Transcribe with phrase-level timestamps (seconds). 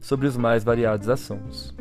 [0.00, 1.74] sobre os mais variados assuntos.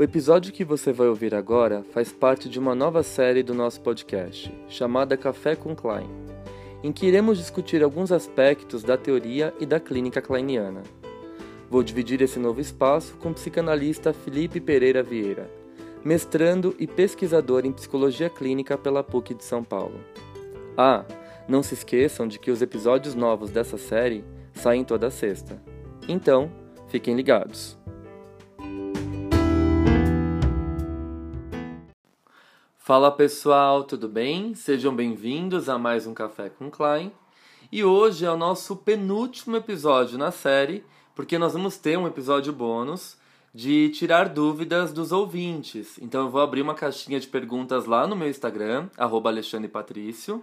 [0.00, 3.82] O episódio que você vai ouvir agora faz parte de uma nova série do nosso
[3.82, 6.08] podcast, chamada Café com Klein,
[6.82, 10.82] em que iremos discutir alguns aspectos da teoria e da clínica kleiniana.
[11.68, 15.50] Vou dividir esse novo espaço com o psicanalista Felipe Pereira Vieira,
[16.04, 20.00] mestrando e pesquisador em psicologia clínica pela PUC de São Paulo.
[20.76, 21.04] Ah,
[21.46, 24.24] não se esqueçam de que os episódios novos dessa série
[24.54, 25.62] saem toda sexta.
[26.08, 26.50] Então,
[26.88, 27.78] fiquem ligados.
[32.78, 34.54] Fala pessoal, tudo bem?
[34.54, 37.12] Sejam bem-vindos a mais um Café com Klein.
[37.70, 42.52] E hoje é o nosso penúltimo episódio na série, porque nós vamos ter um episódio
[42.52, 43.19] bônus
[43.54, 45.98] de tirar dúvidas dos ouvintes.
[46.00, 50.42] Então eu vou abrir uma caixinha de perguntas lá no meu Instagram, Alexandre Patrício,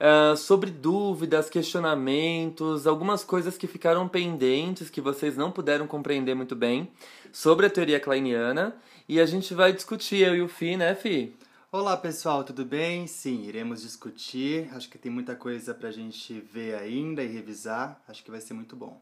[0.00, 6.56] uh, sobre dúvidas, questionamentos, algumas coisas que ficaram pendentes, que vocês não puderam compreender muito
[6.56, 6.88] bem,
[7.32, 8.74] sobre a teoria kleiniana.
[9.08, 11.34] E a gente vai discutir, eu e o Fi, né, Fi?
[11.70, 13.06] Olá pessoal, tudo bem?
[13.06, 14.68] Sim, iremos discutir.
[14.74, 18.00] Acho que tem muita coisa pra gente ver ainda e revisar.
[18.06, 19.00] Acho que vai ser muito bom.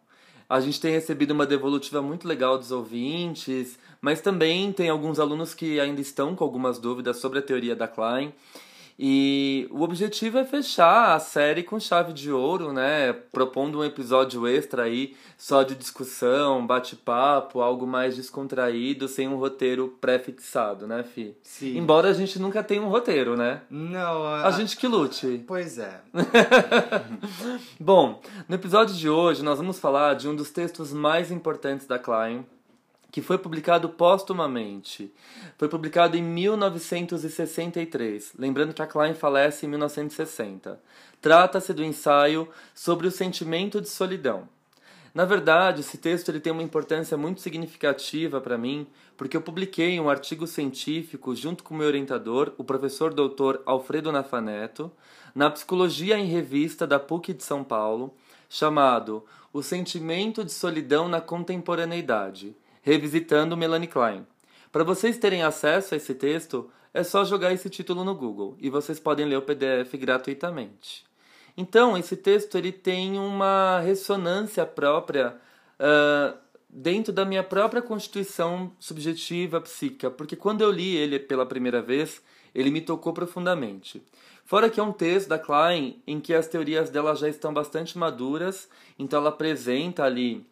[0.51, 5.55] A gente tem recebido uma devolutiva muito legal dos ouvintes, mas também tem alguns alunos
[5.55, 8.33] que ainda estão com algumas dúvidas sobre a teoria da Klein.
[9.03, 13.15] E o objetivo é fechar a série com chave de ouro, né?
[13.15, 19.97] Propondo um episódio extra aí, só de discussão, bate-papo, algo mais descontraído, sem um roteiro
[20.03, 21.35] pré-fixado, né, Fi?
[21.43, 21.79] Sim.
[21.79, 23.63] Embora a gente nunca tenha um roteiro, né?
[23.71, 24.23] Não.
[24.23, 25.45] A, a gente que lute.
[25.47, 26.03] Pois é.
[27.81, 31.99] Bom, no episódio de hoje nós vamos falar de um dos textos mais importantes da
[31.99, 32.45] Klein,
[33.11, 35.13] que foi publicado póstumamente.
[35.59, 40.81] Foi publicado em 1963, lembrando que a Klein falece em 1960.
[41.21, 44.49] Trata-se do ensaio sobre o sentimento de solidão.
[45.13, 49.99] Na verdade, esse texto ele tem uma importância muito significativa para mim, porque eu publiquei
[49.99, 53.61] um artigo científico junto com meu orientador, o professor Dr.
[53.67, 54.89] Alfredo Nafaneto,
[55.35, 58.15] na Psicologia em Revista da PUC de São Paulo,
[58.49, 64.27] chamado O Sentimento de Solidão na Contemporaneidade revisitando Melanie Klein.
[64.73, 68.71] Para vocês terem acesso a esse texto, é só jogar esse título no Google e
[68.71, 71.05] vocês podem ler o PDF gratuitamente.
[71.57, 75.37] Então, esse texto ele tem uma ressonância própria
[75.79, 76.39] uh,
[76.69, 82.23] dentro da minha própria constituição subjetiva psíquica, porque quando eu li ele pela primeira vez,
[82.55, 84.03] ele me tocou profundamente.
[84.45, 87.97] Fora que é um texto da Klein em que as teorias dela já estão bastante
[87.97, 90.45] maduras, então ela apresenta ali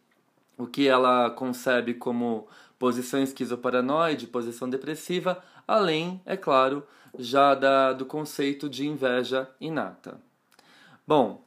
[0.59, 2.49] o que ela concebe como
[2.79, 6.83] posição esquizoparanoide, posição depressiva, além, é claro,
[7.19, 10.21] já da, do conceito de inveja inata.
[11.07, 11.45] Bom,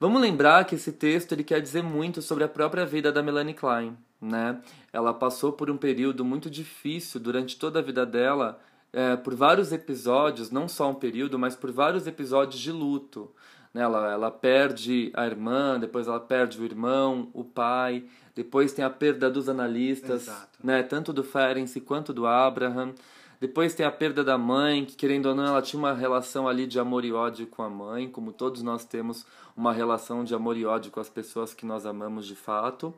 [0.00, 3.54] vamos lembrar que esse texto ele quer dizer muito sobre a própria vida da Melanie
[3.54, 3.96] Klein.
[4.20, 4.60] Né?
[4.92, 8.60] Ela passou por um período muito difícil durante toda a vida dela,
[8.92, 13.30] é, por vários episódios, não só um período, mas por vários episódios de luto.
[13.74, 13.82] Né?
[13.82, 18.90] Ela, ela perde a irmã, depois ela perde o irmão, o pai, depois tem a
[18.90, 20.30] perda dos analistas,
[20.62, 20.82] né?
[20.82, 22.94] tanto do Ferenc quanto do Abraham.
[23.40, 26.64] Depois tem a perda da mãe, que querendo ou não, ela tinha uma relação ali
[26.64, 29.26] de amor e ódio com a mãe, como todos nós temos
[29.56, 32.94] uma relação de amor e ódio com as pessoas que nós amamos de fato.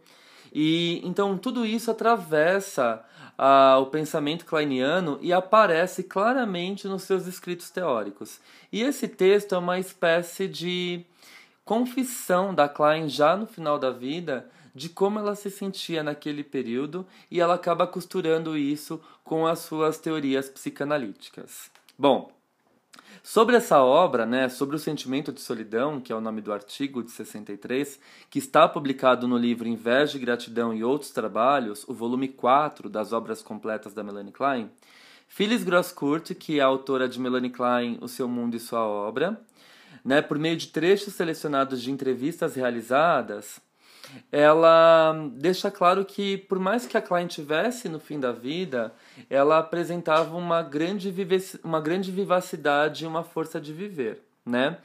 [0.52, 3.02] E então tudo isso atravessa
[3.36, 8.38] ah, o pensamento kleiniano e aparece claramente nos seus escritos teóricos.
[8.70, 11.04] E esse texto é uma espécie de
[11.64, 17.06] confissão da Klein já no final da vida de como ela se sentia naquele período
[17.30, 21.70] e ela acaba costurando isso com as suas teorias psicanalíticas.
[21.96, 22.32] Bom,
[23.22, 27.02] sobre essa obra, né, sobre o sentimento de solidão, que é o nome do artigo
[27.02, 32.88] de 63, que está publicado no livro Inveja Gratidão e Outros Trabalhos, o volume 4
[32.88, 34.70] das obras completas da Melanie Klein,
[35.28, 39.40] Phyllis Grosskurt, que é autora de Melanie Klein, O Seu Mundo e Sua Obra,
[40.04, 43.60] né, por meio de trechos selecionados de entrevistas realizadas,
[44.30, 48.92] ela deixa claro que, por mais que a Klein tivesse no fim da vida,
[49.30, 51.12] ela apresentava uma grande,
[51.62, 54.20] uma grande vivacidade e uma força de viver.
[54.44, 54.76] Né?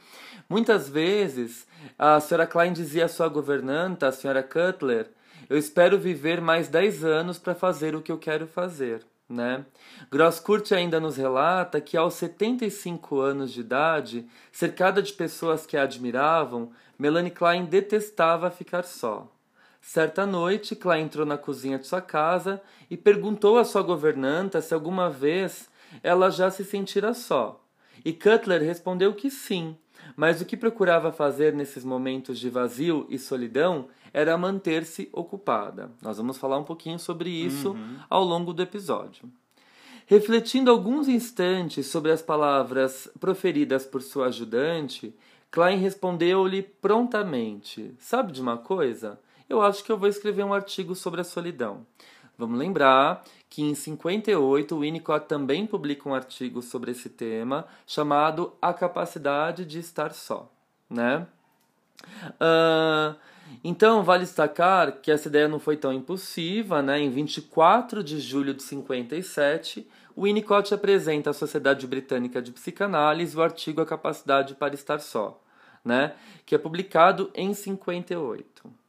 [0.48, 1.66] Muitas vezes,
[1.98, 5.10] a senhora Klein dizia à sua governanta, a senhora Cutler,
[5.48, 9.04] eu espero viver mais 10 anos para fazer o que eu quero fazer.
[9.28, 9.64] Né?
[10.10, 15.82] Grosskurt ainda nos relata que aos 75 anos de idade, cercada de pessoas que a
[15.82, 19.26] admiravam, Melanie Klein detestava ficar só.
[19.80, 22.60] Certa noite, Klein entrou na cozinha de sua casa
[22.90, 25.70] e perguntou à sua governanta se alguma vez
[26.02, 27.64] ela já se sentira só.
[28.04, 29.74] E Cutler respondeu que sim,
[30.14, 35.90] mas o que procurava fazer nesses momentos de vazio e solidão era manter-se ocupada.
[36.02, 37.96] Nós vamos falar um pouquinho sobre isso uhum.
[38.10, 39.26] ao longo do episódio.
[40.04, 45.14] Refletindo alguns instantes sobre as palavras proferidas por sua ajudante,
[45.50, 49.18] Klein respondeu-lhe prontamente: Sabe de uma coisa?
[49.48, 51.84] Eu acho que eu vou escrever um artigo sobre a solidão.
[52.38, 58.54] Vamos lembrar que em 58 o Winnicott também publica um artigo sobre esse tema chamado
[58.62, 60.50] A Capacidade de Estar Só.
[60.88, 61.26] Né?
[62.40, 63.14] Uh,
[63.62, 66.80] então, vale destacar que essa ideia não foi tão impulsiva.
[66.80, 67.00] Né?
[67.00, 69.84] Em 24 de julho de 57, o
[70.20, 75.42] Winnicott apresenta à Sociedade Britânica de Psicanálise o artigo A Capacidade para Estar Só,
[75.82, 76.12] né?
[76.44, 78.80] que é publicado em 58.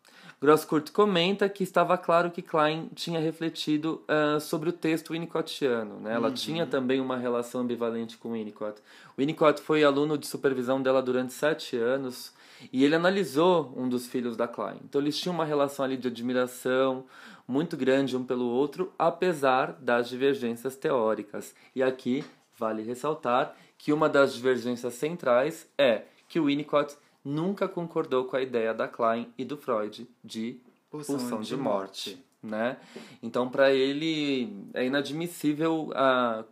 [0.41, 5.99] Grosskurt comenta que estava claro que Klein tinha refletido uh, sobre o texto winnicottiano.
[5.99, 6.13] Né?
[6.15, 6.33] Ela uhum.
[6.33, 8.81] tinha também uma relação ambivalente com Winnicott.
[9.17, 12.33] Winnicott foi aluno de supervisão dela durante sete anos
[12.73, 14.79] e ele analisou um dos filhos da Klein.
[14.83, 17.05] Então eles tinham uma relação ali de admiração
[17.51, 21.53] muito grande um pelo outro, apesar das divergências teóricas.
[21.75, 22.23] E aqui
[22.57, 26.95] vale ressaltar que uma das divergências centrais é que o Winnicott
[27.25, 31.57] nunca concordou com a ideia da Klein e do Freud de pulsão, pulsão de, de,
[31.57, 32.25] morte, morte.
[32.41, 32.77] Né?
[33.21, 36.45] Então, para ele, é inadmissível a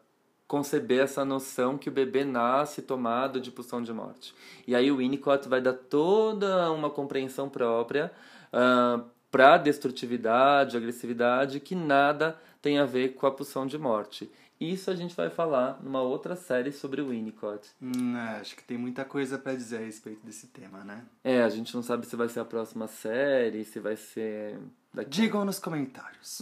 [0.47, 4.35] conceber essa noção que o bebê nasce tomado de pulsão de morte.
[4.67, 8.11] E aí o Winnicott vai dar toda uma compreensão própria
[8.51, 14.29] uh, para destrutividade, agressividade, que nada tem a ver com a pulsão de morte.
[14.59, 17.69] Isso a gente vai falar numa outra série sobre o Winnicott.
[17.81, 21.05] Hum, é, acho que tem muita coisa para dizer a respeito desse tema, né?
[21.23, 24.59] É, a gente não sabe se vai ser a próxima série, se vai ser.
[24.93, 25.11] Daqui.
[25.11, 26.41] Digam nos comentários.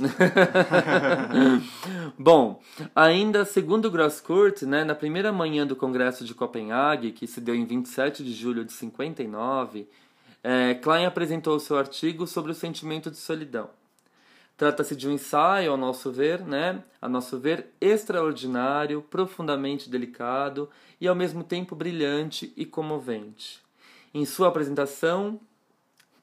[2.17, 2.59] Bom,
[2.95, 7.65] ainda segundo Grosskurt, né, na primeira manhã do Congresso de Copenhague, que se deu em
[7.65, 9.87] 27 de julho de 59,
[10.43, 13.69] é, Klein apresentou seu artigo sobre o sentimento de solidão.
[14.57, 20.67] Trata-se de um ensaio, ao nosso ver, né, a nosso ver, extraordinário, profundamente delicado
[20.99, 23.61] e ao mesmo tempo brilhante e comovente.
[24.13, 25.39] Em sua apresentação,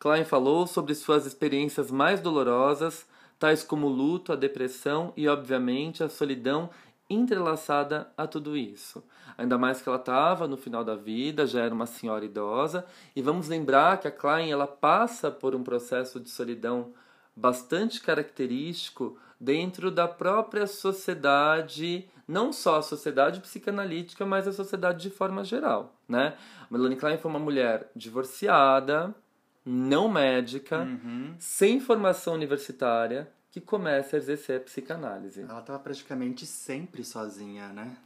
[0.00, 3.06] Klein falou sobre suas experiências mais dolorosas,
[3.38, 6.70] tais como o luto, a depressão e, obviamente, a solidão
[7.08, 9.02] entrelaçada a tudo isso.
[9.36, 12.84] Ainda mais que ela estava no final da vida, já era uma senhora idosa,
[13.14, 16.92] e vamos lembrar que a Klein ela passa por um processo de solidão
[17.34, 25.10] bastante característico dentro da própria sociedade, não só a sociedade psicanalítica, mas a sociedade de
[25.10, 26.36] forma geral, né?
[26.70, 29.14] Melanie Klein foi uma mulher divorciada,
[29.64, 31.34] não médica, uhum.
[31.38, 35.42] sem formação universitária, que começa a exercer a psicanálise.
[35.42, 37.96] Ela estava praticamente sempre sozinha, né?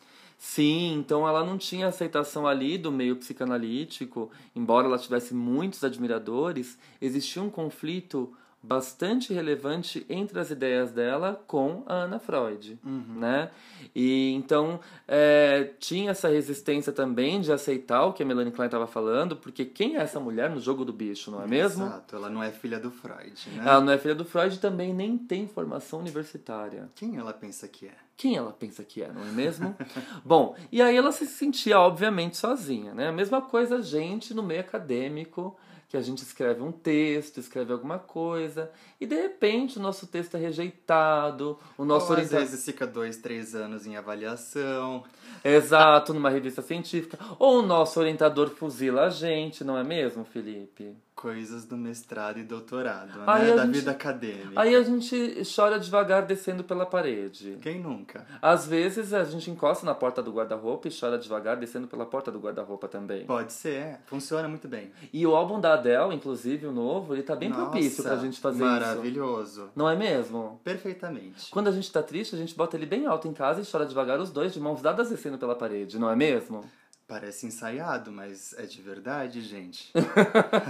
[0.40, 6.78] Sim, então ela não tinha aceitação ali do meio psicanalítico, embora ela tivesse muitos admiradores,
[7.00, 13.04] existia um conflito bastante relevante entre as ideias dela com a Ana Freud, uhum.
[13.16, 13.50] né?
[13.94, 18.86] E então é, tinha essa resistência também de aceitar o que a Melanie Klein estava
[18.86, 21.86] falando, porque quem é essa mulher no jogo do bicho, não é mesmo?
[21.86, 23.62] Exato, ela não é filha do Freud, né?
[23.64, 26.90] Ela não é filha do Freud e também nem tem formação universitária.
[26.96, 27.94] Quem ela pensa que é?
[28.16, 29.76] Quem ela pensa que é, não é mesmo?
[30.24, 33.06] Bom, e aí ela se sentia obviamente sozinha, né?
[33.06, 35.56] A mesma coisa a gente no meio acadêmico
[35.88, 40.36] que a gente escreve um texto, escreve alguma coisa, e de repente o nosso texto
[40.36, 45.02] é rejeitado, o nosso Ou às vezes fica dois, três anos em avaliação.
[45.42, 47.18] Exato, numa revista científica.
[47.38, 50.94] Ou o nosso orientador fuzila a gente, não é mesmo, Felipe?
[51.18, 53.56] Coisas do mestrado e doutorado, aí né?
[53.56, 54.52] Da gente, vida acadêmica.
[54.54, 57.58] Aí a gente chora devagar descendo pela parede.
[57.60, 58.24] Quem nunca?
[58.40, 62.30] Às vezes a gente encosta na porta do guarda-roupa e chora devagar descendo pela porta
[62.30, 63.26] do guarda-roupa também.
[63.26, 64.92] Pode ser, funciona muito bem.
[65.12, 68.38] E o álbum da Adele, inclusive, o novo, ele tá bem Nossa, propício pra gente
[68.38, 69.08] fazer maravilhoso.
[69.08, 69.58] isso.
[69.58, 69.70] Maravilhoso.
[69.74, 70.60] Não é mesmo?
[70.62, 71.50] Perfeitamente.
[71.50, 73.84] Quando a gente tá triste, a gente bota ele bem alto em casa e chora
[73.84, 76.64] devagar os dois de mãos dadas descendo pela parede, não é mesmo?
[77.08, 79.90] Parece ensaiado, mas é de verdade, gente.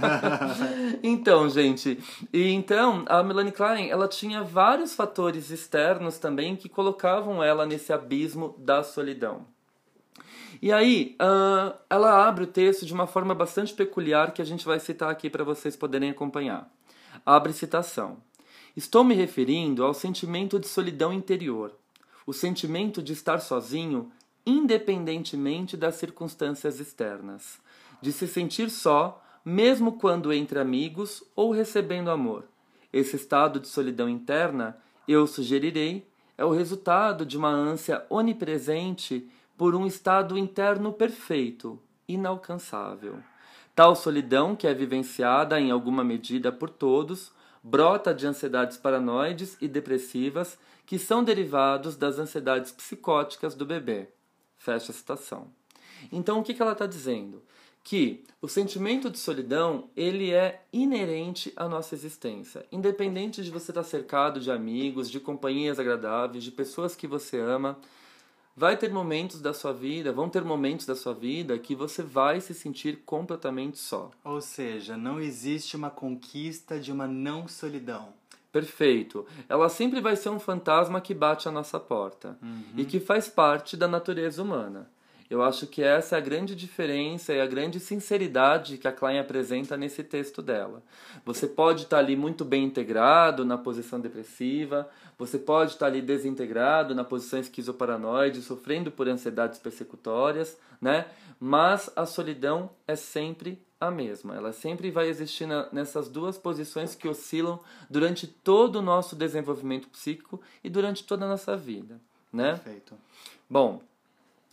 [1.03, 7.43] então, gente, e então a Melanie Klein, ela tinha vários fatores externos também que colocavam
[7.43, 9.45] ela nesse abismo da solidão.
[10.61, 14.65] E aí, uh, ela abre o texto de uma forma bastante peculiar que a gente
[14.65, 16.71] vai citar aqui para vocês poderem acompanhar.
[17.25, 18.15] Abre citação.
[18.77, 21.75] Estou me referindo ao sentimento de solidão interior,
[22.25, 24.09] o sentimento de estar sozinho
[24.49, 27.59] independentemente das circunstâncias externas,
[28.01, 32.45] de se sentir só, mesmo quando entre amigos ou recebendo amor.
[32.91, 34.75] Esse estado de solidão interna,
[35.07, 43.19] eu sugerirei, é o resultado de uma ânsia onipresente por um estado interno perfeito, inalcançável.
[43.75, 49.67] Tal solidão, que é vivenciada em alguma medida por todos, brota de ansiedades paranoides e
[49.67, 54.09] depressivas que são derivados das ansiedades psicóticas do bebê.
[54.59, 55.47] Fecha a citação.
[56.11, 57.41] Então, o que, que ela está dizendo?
[57.83, 62.65] Que o sentimento de solidão ele é inerente à nossa existência.
[62.71, 67.79] Independente de você estar cercado de amigos, de companhias agradáveis, de pessoas que você ama,
[68.55, 72.41] vai ter momentos da sua vida, vão ter momentos da sua vida que você vai
[72.41, 74.11] se sentir completamente só.
[74.25, 78.13] Ou seja, não existe uma conquista de uma não solidão.
[78.51, 79.25] Perfeito.
[79.47, 82.63] Ela sempre vai ser um fantasma que bate à nossa porta uhum.
[82.77, 84.89] e que faz parte da natureza humana.
[85.29, 89.19] Eu acho que essa é a grande diferença e a grande sinceridade que a Klein
[89.19, 90.81] apresenta nesse texto dela.
[91.23, 94.89] Você pode estar ali muito bem integrado na posição depressiva,
[95.19, 101.05] você pode estar ali desintegrado na posição esquizoparanoide, sofrendo por ansiedades persecutórias, né?
[101.39, 104.35] Mas a solidão é sempre a mesma.
[104.35, 107.59] Ela sempre vai existir na, nessas duas posições que oscilam
[107.89, 111.99] durante todo o nosso desenvolvimento psíquico e durante toda a nossa vida.
[112.31, 112.51] Né?
[112.51, 112.95] Perfeito.
[113.49, 113.81] Bom,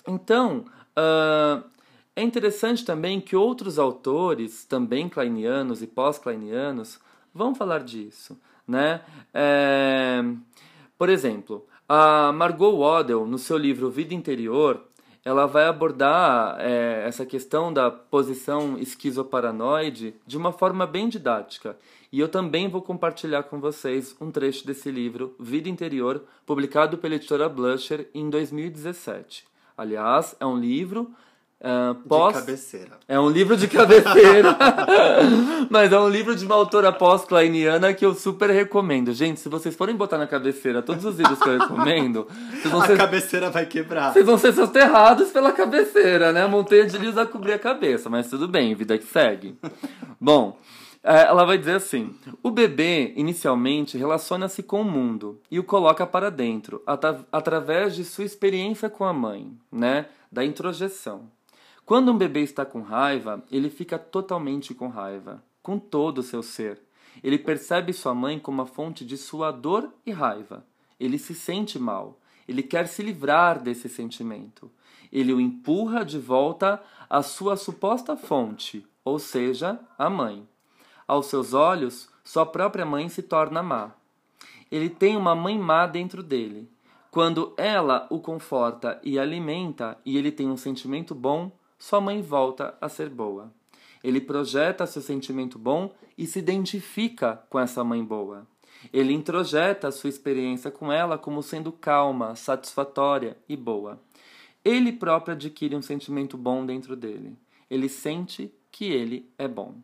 [0.07, 0.65] então
[0.97, 1.63] uh,
[2.15, 6.99] é interessante também que outros autores, também kleinianos e pós-kleinianos,
[7.35, 8.39] vão falar disso.
[8.67, 9.03] Né?
[9.35, 10.25] É,
[10.97, 14.83] por exemplo, a Margot Waddell, no seu livro Vida Interior,
[15.27, 21.77] ela vai abordar é, essa questão da posição esquizoparanoide de uma forma bem didática.
[22.13, 27.17] E eu também vou compartilhar com vocês um trecho desse livro, Vida Interior, publicado pela
[27.17, 29.45] editora Blusher em 2017.
[29.77, 31.11] Aliás, é um livro
[31.59, 32.35] Uh, pós...
[32.35, 32.99] De cabeceira.
[33.09, 34.57] É um livro de cabeceira.
[35.71, 39.13] Mas é um livro de uma autora pós-kleiniana que eu super recomendo.
[39.13, 42.29] Gente, se vocês forem botar na cabeceira todos os livros que eu recomendo.
[42.63, 42.97] a ser...
[42.99, 44.13] cabeceira vai quebrar.
[44.13, 46.43] Vocês vão ser soterrados pela cabeceira, né?
[46.43, 48.11] A montanha de livros vai cobrir a cabeça.
[48.11, 49.59] Mas tudo bem, vida que segue.
[50.21, 50.59] Bom.
[51.03, 56.05] É, ela vai dizer assim: o bebê inicialmente relaciona-se com o mundo e o coloca
[56.05, 56.83] para dentro,
[57.31, 60.07] através de sua experiência com a mãe, né?
[60.33, 61.31] Da introjeção.
[61.87, 66.43] Quando um bebê está com raiva, ele fica totalmente com raiva, com todo o seu
[66.43, 66.83] ser.
[67.23, 70.67] Ele percebe sua mãe como a fonte de sua dor e raiva.
[70.99, 72.19] Ele se sente mal.
[72.49, 74.69] Ele quer se livrar desse sentimento.
[75.13, 80.45] Ele o empurra de volta à sua suposta fonte, ou seja, a mãe.
[81.07, 83.93] Aos seus olhos, sua própria mãe se torna má.
[84.73, 86.69] Ele tem uma mãe má dentro dele.
[87.13, 92.77] Quando ela o conforta e alimenta e ele tem um sentimento bom, sua mãe volta
[92.81, 93.53] a ser boa.
[94.03, 98.47] Ele projeta seu sentimento bom e se identifica com essa mãe boa.
[98.93, 104.01] Ele introjeta sua experiência com ela como sendo calma, satisfatória e boa.
[104.65, 107.37] Ele próprio adquire um sentimento bom dentro dele.
[107.71, 109.75] Ele sente que ele é bom.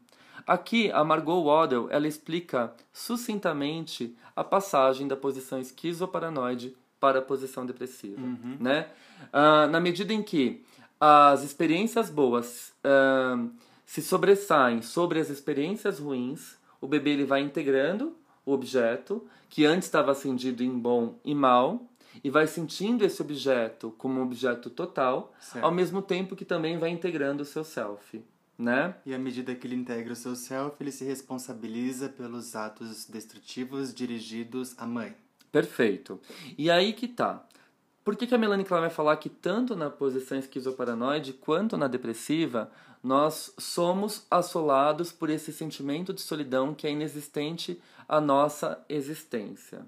[0.47, 7.65] Aqui, a Margot Waddell ela explica sucintamente a passagem da posição esquizoparanoide para a posição
[7.65, 8.21] depressiva.
[8.21, 8.57] Uhum.
[8.61, 8.89] Né?
[9.33, 10.65] Ah, na medida em que
[11.04, 13.50] as experiências boas uh,
[13.85, 18.16] se sobressaem sobre as experiências ruins, o bebê ele vai integrando
[18.47, 21.88] o objeto, que antes estava acendido em bom e mal,
[22.23, 25.64] e vai sentindo esse objeto como um objeto total, certo.
[25.64, 28.23] ao mesmo tempo que também vai integrando o seu self.
[28.56, 28.94] Né?
[29.04, 33.92] E à medida que ele integra o seu self, ele se responsabiliza pelos atos destrutivos
[33.92, 35.16] dirigidos à mãe.
[35.50, 36.21] Perfeito.
[36.56, 37.44] E aí que tá.
[38.04, 41.87] Por que, que a Melanie Klein vai falar que tanto na posição esquizoparanoide quanto na
[41.87, 42.71] depressiva
[43.02, 49.82] nós somos assolados por esse sentimento de solidão que é inexistente à nossa existência?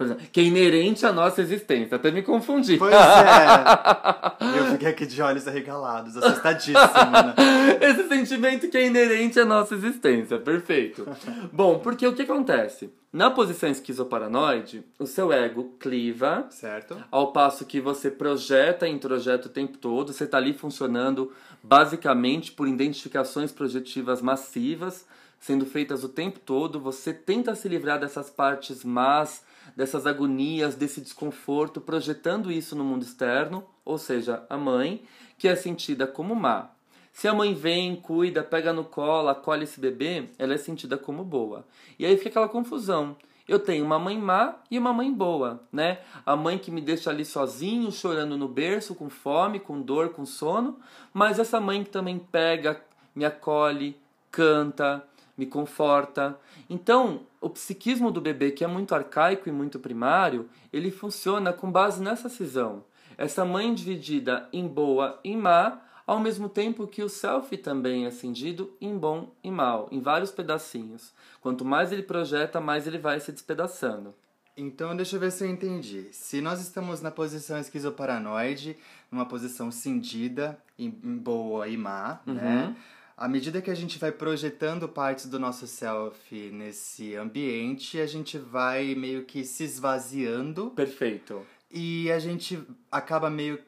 [0.00, 1.96] Exemplo, que é inerente à nossa existência.
[1.96, 2.76] Até me confundi.
[2.76, 4.58] Pois é.
[4.58, 7.34] Eu fiquei aqui de olhos arregalados, assustadíssima, né?
[7.80, 10.38] Esse sentimento que é inerente à nossa existência.
[10.38, 11.06] Perfeito.
[11.52, 12.90] Bom, porque o que acontece?
[13.12, 16.96] Na posição esquizoparanoide, o seu ego cliva, Certo?
[17.10, 20.14] ao passo que você projeta e introjeta o tempo todo.
[20.14, 21.30] Você está ali funcionando
[21.62, 25.06] basicamente por identificações projetivas massivas,
[25.38, 26.80] sendo feitas o tempo todo.
[26.80, 29.44] Você tenta se livrar dessas partes más,
[29.76, 35.04] dessas agonias, desse desconforto, projetando isso no mundo externo, ou seja, a mãe,
[35.36, 36.70] que é sentida como má.
[37.12, 41.22] Se a mãe vem, cuida, pega no colo, acolhe esse bebê, ela é sentida como
[41.22, 41.64] boa.
[41.98, 43.16] E aí fica aquela confusão.
[43.46, 45.98] Eu tenho uma mãe má e uma mãe boa, né?
[46.24, 50.24] A mãe que me deixa ali sozinho, chorando no berço, com fome, com dor, com
[50.24, 50.78] sono,
[51.12, 52.82] mas essa mãe que também pega,
[53.14, 53.96] me acolhe,
[54.30, 55.04] canta,
[55.36, 56.38] me conforta.
[56.70, 61.70] Então, o psiquismo do bebê, que é muito arcaico e muito primário, ele funciona com
[61.70, 62.84] base nessa cisão.
[63.18, 68.10] Essa mãe dividida em boa e má, ao mesmo tempo que o self também é
[68.10, 71.12] cindido em bom e mal, em vários pedacinhos.
[71.40, 74.14] Quanto mais ele projeta, mais ele vai se despedaçando.
[74.56, 76.08] Então, deixa eu ver se eu entendi.
[76.12, 78.76] Se nós estamos na posição esquizoparanoide,
[79.10, 82.76] numa posição cindida, em boa e má, né?
[83.16, 88.36] À medida que a gente vai projetando partes do nosso self nesse ambiente, a gente
[88.36, 91.46] vai meio que se esvaziando Perfeito.
[91.70, 93.58] e a gente acaba meio.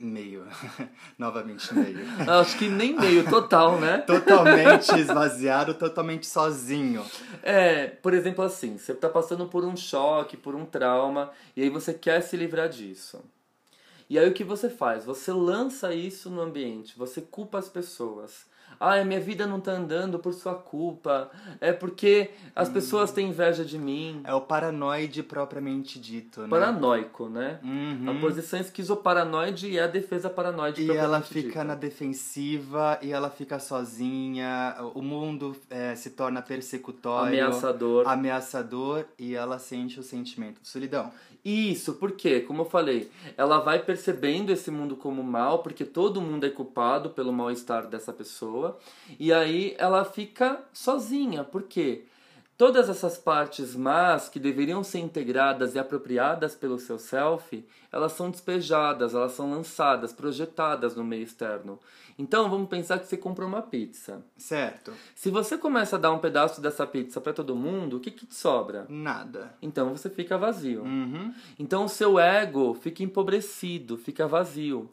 [0.00, 0.46] Meio.
[1.18, 1.98] novamente meio.
[2.40, 3.98] Acho que nem meio total, né?
[4.08, 7.04] totalmente esvaziado, totalmente sozinho.
[7.42, 11.68] É, por exemplo, assim, você tá passando por um choque, por um trauma, e aí
[11.68, 13.22] você quer se livrar disso.
[14.08, 15.04] E aí o que você faz?
[15.04, 18.46] Você lança isso no ambiente, você culpa as pessoas.
[18.82, 21.30] Ah, a minha vida não tá andando por sua culpa.
[21.60, 24.22] É porque as pessoas têm inveja de mim.
[24.24, 26.48] É o paranoide propriamente dito, né?
[26.48, 27.58] Paranoico, né?
[27.62, 28.06] Uhum.
[28.10, 31.64] A posição esquizoparanoide e a defesa paranoide E ela fica dita.
[31.64, 34.74] na defensiva e ela fica sozinha.
[34.94, 38.08] O mundo é, se torna persecutório, Ameaçador.
[38.08, 41.10] ameaçador e ela sente o sentimento de solidão.
[41.44, 46.44] Isso, porque, como eu falei, ela vai percebendo esse mundo como mal, porque todo mundo
[46.44, 48.78] é culpado pelo mal-estar dessa pessoa,
[49.18, 52.04] e aí ela fica sozinha, porque
[52.60, 58.30] todas essas partes más que deveriam ser integradas e apropriadas pelo seu self, elas são
[58.30, 61.80] despejadas, elas são lançadas, projetadas no meio externo.
[62.18, 64.22] Então, vamos pensar que você compra uma pizza.
[64.36, 64.92] Certo?
[65.14, 68.26] Se você começa a dar um pedaço dessa pizza para todo mundo, o que, que
[68.26, 68.84] te sobra?
[68.90, 69.54] Nada.
[69.62, 70.82] Então você fica vazio.
[70.82, 71.32] Uhum.
[71.58, 74.90] Então o seu ego fica empobrecido, fica vazio.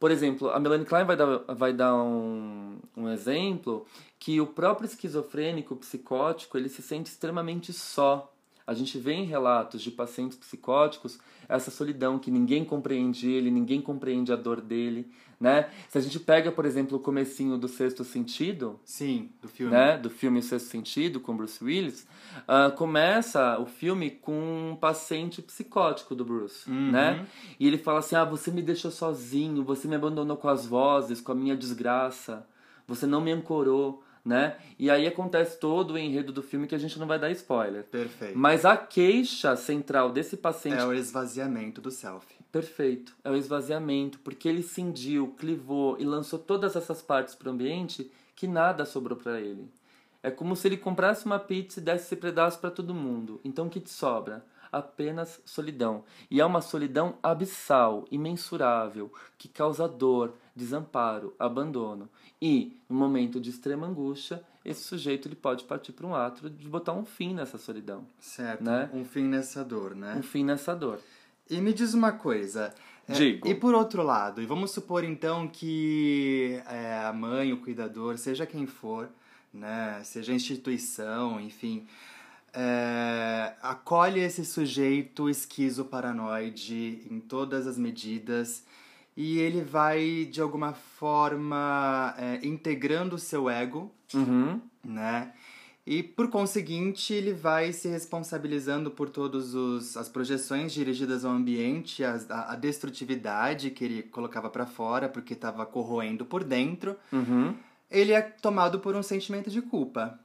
[0.00, 3.86] Por exemplo, a Melanie Klein vai dar, vai dar um, um exemplo
[4.18, 8.32] que o próprio esquizofrênico, psicótico, ele se sente extremamente só.
[8.66, 13.82] A gente vê em relatos de pacientes psicóticos essa solidão, que ninguém compreende ele, ninguém
[13.82, 15.10] compreende a dor dele,
[15.40, 15.70] né?
[15.88, 19.72] Se a gente pega, por exemplo, o comecinho do Sexto Sentido, Sim, do filme.
[19.72, 22.06] né, do filme O Sexto Sentido, com Bruce Willis,
[22.46, 26.90] ah, começa o filme com um paciente psicótico do Bruce, Uhum.
[26.90, 27.26] né?
[27.58, 31.20] E ele fala assim, ah, você me deixou sozinho, você me abandonou com as vozes,
[31.22, 32.46] com a minha desgraça,
[32.86, 34.56] você não me ancorou, né?
[34.78, 37.84] E aí acontece todo o enredo do filme que a gente não vai dar spoiler.
[37.84, 38.36] Perfeito.
[38.38, 42.26] Mas a queixa central desse paciente É o esvaziamento do self.
[42.52, 43.14] Perfeito.
[43.22, 48.10] É o esvaziamento, porque ele cindiu, clivou e lançou todas essas partes para o ambiente
[48.34, 49.70] que nada sobrou para ele.
[50.22, 53.40] É como se ele comprasse uma pizza e desse esse pedaço para todo mundo.
[53.44, 54.44] Então o que te sobra?
[54.70, 56.04] Apenas solidão.
[56.30, 62.08] E é uma solidão abissal, imensurável, que causa dor, desamparo, abandono.
[62.40, 66.68] E, no momento de extrema angústia, esse sujeito ele pode partir para um ato de
[66.68, 68.06] botar um fim nessa solidão.
[68.20, 68.62] Certo.
[68.62, 68.90] Né?
[68.92, 70.14] Um fim nessa dor, né?
[70.18, 71.00] Um fim nessa dor.
[71.48, 72.72] E me diz uma coisa.
[73.08, 73.48] é, Digo.
[73.48, 78.46] E por outro lado, e vamos supor então que é, a mãe, o cuidador, seja
[78.46, 79.08] quem for,
[79.52, 81.86] né, seja a instituição, enfim,
[82.52, 88.64] é, acolhe esse sujeito esquizo-paranoide em todas as medidas
[89.16, 94.60] e ele vai, de alguma forma, é, integrando o seu ego Uhum.
[94.84, 95.32] né?
[95.86, 102.14] E por conseguinte, ele vai se responsabilizando por todas as projeções dirigidas ao ambiente, a,
[102.48, 106.96] a destrutividade que ele colocava para fora porque estava corroendo por dentro.
[107.12, 107.54] Uhum.
[107.90, 110.20] Ele é tomado por um sentimento de culpa.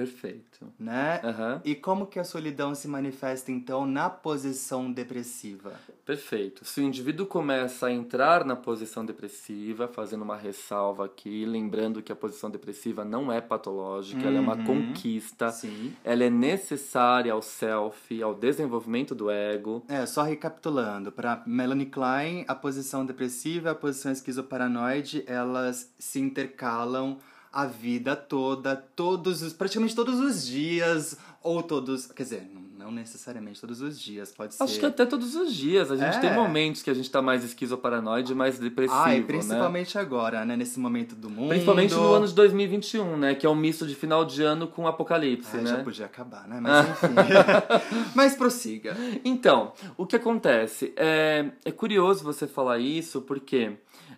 [0.00, 0.72] Perfeito.
[0.78, 1.20] Né?
[1.22, 1.60] Aham.
[1.64, 5.72] E como que a solidão se manifesta, então, na posição depressiva?
[6.06, 6.64] Perfeito.
[6.64, 12.10] Se o indivíduo começa a entrar na posição depressiva, fazendo uma ressalva aqui, lembrando que
[12.10, 14.64] a posição depressiva não é patológica, ela é uma Uhum.
[14.64, 15.92] conquista, Sim.
[16.02, 19.84] ela é necessária ao self, ao desenvolvimento do ego.
[19.88, 26.18] É, só recapitulando, para Melanie Klein, a posição depressiva e a posição esquizoparanoide, elas se
[26.20, 27.18] intercalam
[27.52, 33.60] a vida toda, todos os, praticamente todos os dias, ou todos, quer dizer, não necessariamente
[33.60, 34.62] todos os dias, pode ser.
[34.62, 35.90] Acho que até todos os dias.
[35.90, 36.20] A gente É.
[36.20, 39.26] tem momentos que a gente tá mais esquizoparanoide, mais depressivo, Ah, e né?
[39.26, 41.48] principalmente agora, né, nesse momento do mundo.
[41.50, 43.34] Principalmente no ano de 2021, né?
[43.34, 45.70] Que é um misto de final de ano com apocalipse, Ai, né?
[45.70, 46.58] já podia acabar, né?
[46.60, 47.14] Mas enfim.
[48.14, 48.96] Mas prossiga.
[49.24, 50.92] Então, o que acontece?
[50.96, 53.72] É, é curioso você falar isso porque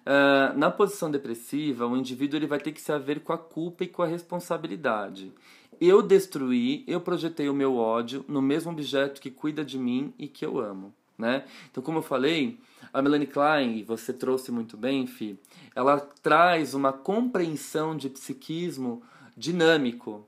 [0.05, 3.85] ah, na posição depressiva, o indivíduo ele vai ter que se haver com a culpa
[3.85, 5.33] e com a responsabilidade.
[5.81, 10.29] Eu destruí, eu projetei o meu ódio no mesmo objeto que cuida de mim e
[10.29, 10.93] que eu amo.
[11.19, 11.45] Né?
[11.71, 12.59] Então, como eu falei,
[12.93, 15.38] a Melanie Klein, você trouxe muito bem, Fi,
[15.75, 19.03] ela traz uma compreensão de psiquismo
[19.37, 20.27] dinâmico,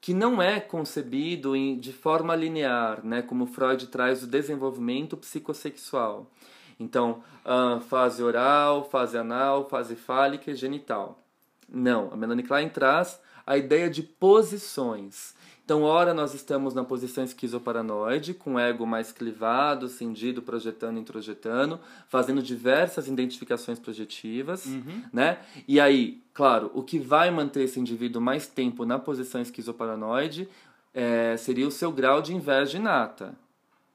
[0.00, 6.28] que não é concebido de forma linear, né, como Freud traz o desenvolvimento psicossexual.
[6.82, 11.18] Então, ah, fase oral, fase anal, fase fálica e genital.
[11.68, 15.34] Não, a Melanie Klein traz a ideia de posições.
[15.64, 21.78] Então, ora nós estamos na posição esquizoparanoide, com o ego mais clivado, cindido, projetando, introjetando,
[22.08, 24.66] fazendo diversas identificações projetivas,
[25.12, 25.38] né?
[25.66, 30.48] E aí, claro, o que vai manter esse indivíduo mais tempo na posição esquizoparanoide
[30.92, 33.34] é, seria o seu grau de inveja inata.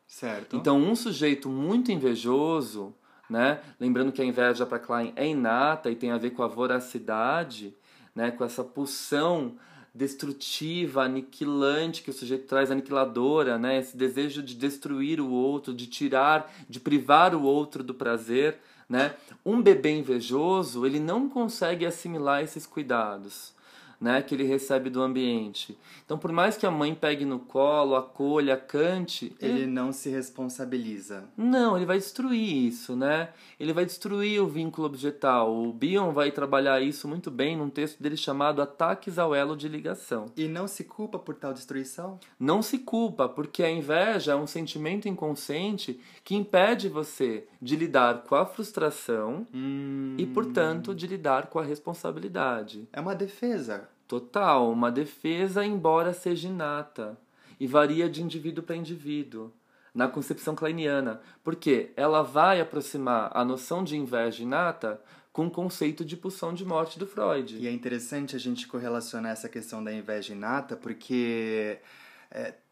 [0.07, 0.55] Certo.
[0.55, 2.95] Então, um sujeito muito invejoso,
[3.29, 3.59] né?
[3.79, 7.75] Lembrando que a inveja para Klein é inata e tem a ver com a voracidade,
[8.15, 8.31] né?
[8.31, 9.57] Com essa pulsão
[9.93, 13.79] destrutiva, aniquilante que o sujeito traz, aniquiladora, né?
[13.79, 19.13] Esse desejo de destruir o outro, de tirar, de privar o outro do prazer, né?
[19.45, 23.56] Um bebê invejoso, ele não consegue assimilar esses cuidados
[23.99, 25.77] né, que ele recebe do ambiente.
[26.05, 31.25] Então, por mais que a mãe pegue no colo, acolha, cante, Ele não se responsabiliza.
[31.35, 33.29] não, ele vai destruir isso, né?
[33.59, 35.53] Ele vai destruir o vínculo objetal.
[35.53, 39.67] O Bion vai trabalhar isso muito bem num texto dele chamado Ataques ao Elo de
[39.67, 40.25] Ligação.
[40.37, 42.19] E não se culpa por tal destruição?
[42.39, 48.23] Não se culpa, porque a inveja é um sentimento inconsciente que impede você de lidar
[48.23, 52.87] com a frustração Hum, e, portanto, de lidar com a responsabilidade.
[52.93, 53.86] é uma defesa.
[54.07, 57.17] Total, uma defesa, embora seja inata,
[57.59, 59.51] e varia de indivíduo para indivíduo,
[59.93, 65.01] na concepção kleiniana, porque ela vai aproximar a noção de inveja inata
[65.33, 67.57] com o conceito de pulsão de morte do Freud.
[67.57, 71.79] E é interessante a gente correlacionar essa questão da inveja inata, porque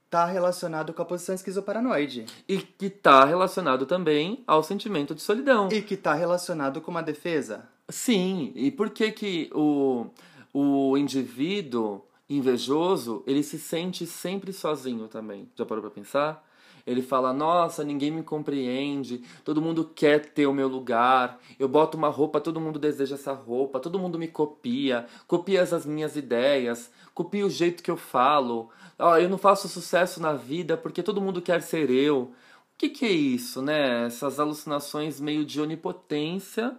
[0.05, 2.25] está relacionado com a posição esquizoparanoide.
[2.47, 5.67] E que está relacionado também ao sentimento de solidão.
[5.71, 7.67] E que está relacionado com uma defesa.
[7.89, 10.07] Sim, e por que que o,
[10.57, 15.49] o indivíduo invejoso, ele se sente sempre sozinho também?
[15.53, 16.47] Já parou pra pensar?
[16.87, 21.97] Ele fala, nossa, ninguém me compreende, todo mundo quer ter o meu lugar, eu boto
[21.97, 26.89] uma roupa, todo mundo deseja essa roupa, todo mundo me copia, copia as minhas ideias,
[27.13, 31.19] copia o jeito que eu falo, ó, eu não faço sucesso na vida porque todo
[31.19, 32.31] mundo quer ser eu.
[32.73, 34.05] O que, que é isso, né?
[34.05, 36.77] Essas alucinações meio de onipotência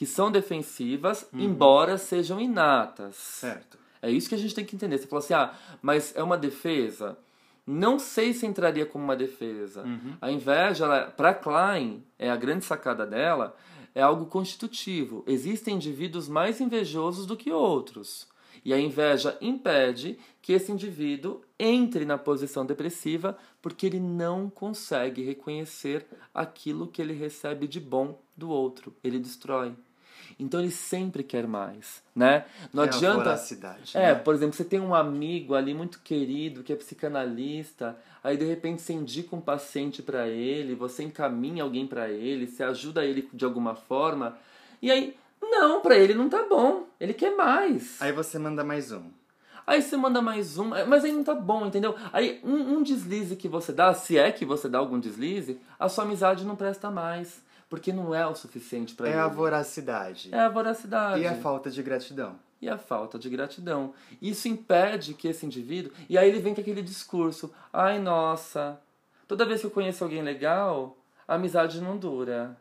[0.00, 3.16] que são defensivas, embora sejam inatas.
[3.16, 3.76] Certo.
[4.00, 4.96] É isso que a gente tem que entender.
[4.96, 7.18] Você falou assim, ah, mas é uma defesa?
[7.66, 9.84] Não sei se entraria como uma defesa.
[10.18, 13.54] A inveja, para Klein, é a grande sacada dela,
[13.94, 15.22] é algo constitutivo.
[15.26, 18.26] Existem indivíduos mais invejosos do que outros.
[18.64, 25.22] E a inveja impede que esse indivíduo entre na posição depressiva porque ele não consegue
[25.22, 28.96] reconhecer aquilo que ele recebe de bom do outro.
[29.04, 29.74] Ele destrói.
[30.40, 32.44] Então ele sempre quer mais, né?
[32.72, 33.38] Não é adianta.
[33.94, 34.14] É, né?
[34.14, 38.80] por exemplo, você tem um amigo ali muito querido que é psicanalista, aí de repente
[38.80, 43.44] você indica um paciente para ele, você encaminha alguém para ele, você ajuda ele de
[43.44, 44.36] alguma forma,
[44.80, 48.00] e aí não, para ele não tá bom, ele quer mais.
[48.00, 49.10] Aí você manda mais um.
[49.66, 51.94] Aí você manda mais um, mas aí não tá bom, entendeu?
[52.12, 55.88] Aí um, um deslize que você dá, se é que você dá algum deslize, a
[55.88, 59.18] sua amizade não presta mais, porque não é o suficiente para É ele.
[59.20, 60.28] a voracidade.
[60.32, 62.36] É a voracidade E a falta de gratidão.
[62.60, 63.94] e a falta de gratidão.
[64.20, 65.92] Isso impede que esse indivíduo.
[66.08, 68.78] E aí ele vem com aquele discurso: ai nossa,
[69.26, 72.54] toda vez que eu conheço alguém legal, a amizade não dura.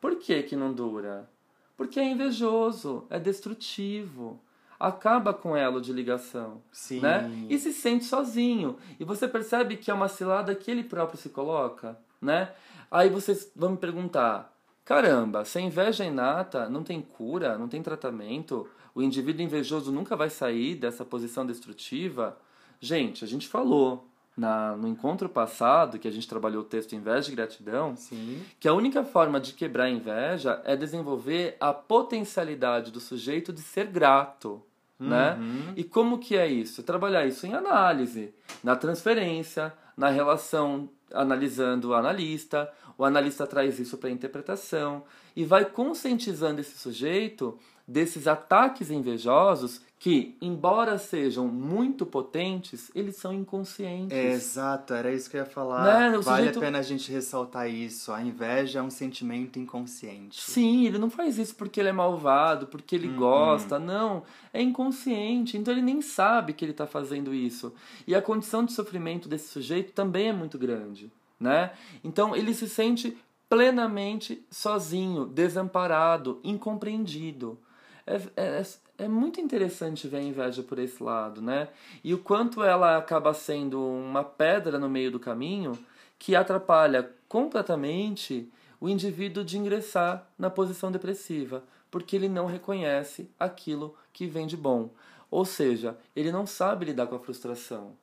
[0.00, 1.28] Por que, que não dura?
[1.76, 4.38] Porque é invejoso, é destrutivo.
[4.78, 7.00] acaba com elo de ligação, Sim.
[7.00, 7.30] né?
[7.48, 8.76] E se sente sozinho.
[9.00, 12.52] E você percebe que é uma cilada que ele próprio se coloca, né?
[12.90, 17.68] Aí vocês vão me perguntar: caramba, se a inveja é inata, não tem cura, não
[17.68, 22.38] tem tratamento, o indivíduo invejoso nunca vai sair dessa posição destrutiva?
[22.80, 27.30] Gente, a gente falou na, no encontro passado, que a gente trabalhou o texto Inveja
[27.30, 28.42] e Gratidão, Sim.
[28.58, 33.60] que a única forma de quebrar a inveja é desenvolver a potencialidade do sujeito de
[33.60, 34.62] ser grato.
[34.98, 35.36] Né?
[35.76, 36.82] E como que é isso?
[36.82, 43.96] Trabalhar isso em análise, na transferência, na relação analisando o analista, o analista traz isso
[43.98, 52.04] para a interpretação e vai conscientizando esse sujeito desses ataques invejosos que, embora sejam muito
[52.04, 54.14] potentes, eles são inconscientes.
[54.14, 55.82] É, exato, era isso que eu ia falar.
[56.10, 58.12] Né, Vale sujeito- a pena a gente ressaltar isso.
[58.12, 60.42] A inveja é um sentimento inconsciente.
[60.42, 64.24] Sim, ele não faz isso porque ele é malvado, porque ele gosta, não.
[64.52, 67.72] É inconsciente, então ele nem sabe que ele está fazendo isso.
[68.06, 71.70] E a condição de sofrimento desse sujeito também é muito grande, né?
[72.04, 73.16] Então ele se sente
[73.48, 77.58] plenamente sozinho, desamparado, incompreendido.
[78.06, 78.62] É, é,
[78.98, 81.68] é muito interessante ver a inveja por esse lado, né?
[82.02, 85.78] E o quanto ela acaba sendo uma pedra no meio do caminho
[86.18, 93.96] que atrapalha completamente o indivíduo de ingressar na posição depressiva, porque ele não reconhece aquilo
[94.12, 94.90] que vem de bom.
[95.30, 97.96] Ou seja, ele não sabe lidar com a frustração.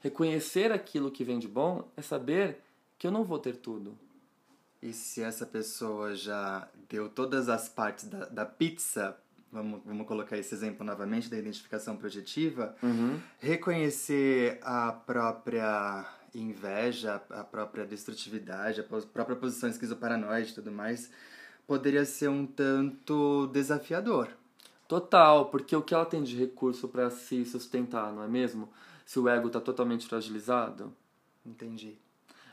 [0.00, 2.60] Reconhecer aquilo que vem de bom é saber
[2.98, 3.96] que eu não vou ter tudo.
[4.82, 9.16] E se essa pessoa já deu todas as partes da, da pizza,
[9.52, 12.74] vamos, vamos colocar esse exemplo novamente, da identificação projetiva,
[13.38, 21.10] reconhecer a própria inveja, a própria destrutividade, a própria posição esquizoparanoide e tudo mais,
[21.66, 24.28] poderia ser um tanto desafiador.
[24.88, 28.68] Total, porque o que ela tem de recurso para se sustentar, não é mesmo?
[29.04, 30.92] Se o ego está totalmente fragilizado.
[31.44, 31.98] Entendi.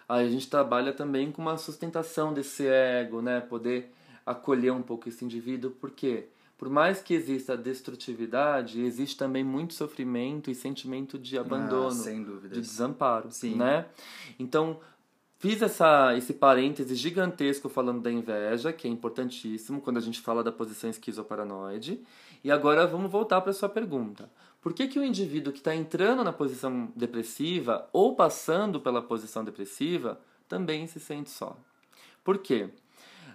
[0.08, 3.42] Aí a gente trabalha também com uma sustentação desse ego, né?
[3.42, 3.94] Poder
[4.26, 6.28] acolher um pouco esse indivíduo, porque
[6.60, 12.22] por mais que exista destrutividade, existe também muito sofrimento e sentimento de abandono, Ah, sem
[12.22, 12.52] dúvidas.
[12.52, 13.56] de desamparo, Sim.
[13.56, 13.86] né?
[14.38, 14.80] Então,
[15.40, 20.44] fiz essa, esse parêntese gigantesco falando da inveja, que é importantíssimo quando a gente fala
[20.44, 22.04] da posição esquizoparanoide.
[22.44, 24.30] E agora vamos voltar para a sua pergunta.
[24.62, 29.44] Por que, que o indivíduo que está entrando na posição depressiva ou passando pela posição
[29.46, 30.20] depressiva
[30.50, 31.56] também se sente só?
[32.24, 32.70] Por quê?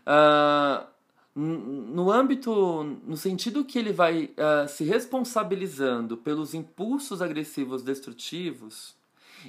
[0.07, 0.94] Ah, n-
[1.35, 8.95] no âmbito, no sentido que ele vai ah, se responsabilizando pelos impulsos agressivos destrutivos,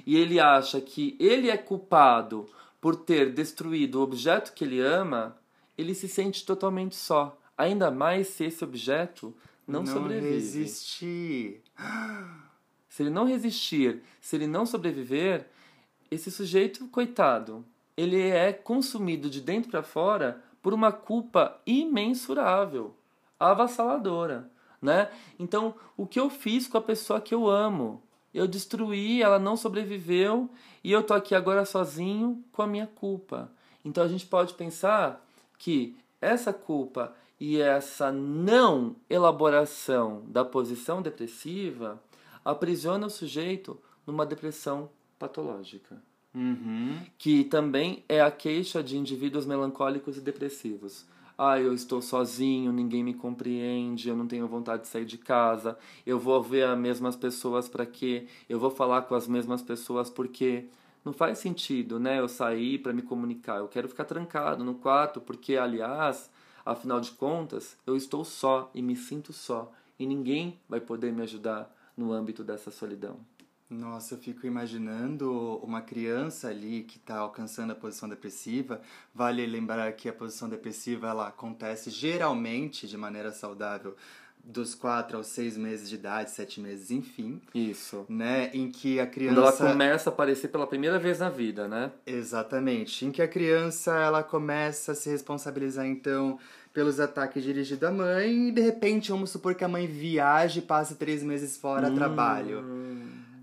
[0.04, 2.46] e ele acha que ele é culpado
[2.80, 5.36] por ter destruído o objeto que ele ama,
[5.78, 7.38] ele se sente totalmente só.
[7.56, 9.34] Ainda mais se esse objeto
[9.66, 10.34] não, sobrevive.
[10.34, 11.62] resistir.
[12.88, 15.46] Se ele não resistir, se ele não sobreviver,
[16.10, 17.64] esse sujeito, coitado,
[17.96, 22.92] ele é consumido de dentro para fora por uma culpa imensurável,
[23.38, 24.50] avassaladora,
[24.82, 25.08] né?
[25.38, 28.02] Então, o que eu fiz com a pessoa que eu amo?
[28.34, 30.50] Eu destruí, ela não sobreviveu
[30.82, 33.48] e eu tô aqui agora sozinho com a minha culpa.
[33.84, 35.24] Então a gente pode pensar
[35.56, 42.02] que essa culpa e essa não elaboração da posição depressiva
[42.44, 46.02] aprisiona o sujeito numa depressão patológica,
[46.36, 46.98] Uhum.
[47.16, 51.06] que também é a queixa de indivíduos melancólicos e depressivos.
[51.38, 55.78] Ah, eu estou sozinho, ninguém me compreende, eu não tenho vontade de sair de casa,
[56.06, 58.26] eu vou ver as mesmas pessoas para quê?
[58.48, 60.66] Eu vou falar com as mesmas pessoas porque
[61.04, 62.20] não faz sentido, né?
[62.20, 66.30] Eu sair para me comunicar, eu quero ficar trancado no quarto porque, aliás,
[66.64, 71.22] afinal de contas, eu estou só e me sinto só e ninguém vai poder me
[71.22, 73.20] ajudar no âmbito dessa solidão.
[73.68, 78.80] Nossa, eu fico imaginando uma criança ali que está alcançando a posição depressiva.
[79.12, 83.96] Vale lembrar que a posição depressiva ela acontece geralmente de maneira saudável
[84.46, 88.06] dos 4 aos 6 meses de idade, 7 meses, enfim, Isso.
[88.08, 88.48] né?
[88.54, 89.40] Em que a Quando criança.
[89.64, 91.90] ela começa a aparecer pela primeira vez na vida, né?
[92.06, 93.04] Exatamente.
[93.04, 96.38] Em que a criança ela começa a se responsabilizar então
[96.72, 100.62] pelos ataques dirigidos à mãe e de repente vamos supor que a mãe viaje e
[100.62, 102.62] passe três meses fora a trabalho.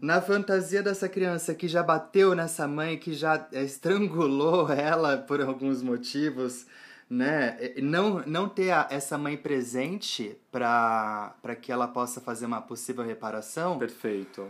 [0.04, 5.82] Na fantasia dessa criança que já bateu nessa mãe, que já estrangulou ela por alguns
[5.82, 6.66] motivos,
[7.10, 7.58] né?
[7.82, 13.80] Não, não ter a- essa mãe presente para que ela possa fazer uma possível reparação
[13.80, 14.46] Perfeito.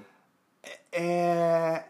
[0.92, 1.84] é,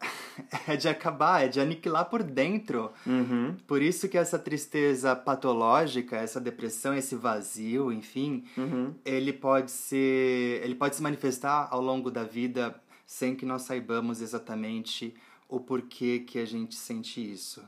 [0.68, 2.92] é de acabar, é de aniquilar por dentro.
[3.06, 3.56] Uhum.
[3.66, 8.94] Por isso que essa tristeza patológica, essa depressão, esse vazio, enfim, Uhum.
[9.06, 12.74] ele pode ser, ele pode se manifestar ao longo da vida
[13.10, 15.12] sem que nós saibamos exatamente
[15.48, 17.60] o porquê que a gente sente isso.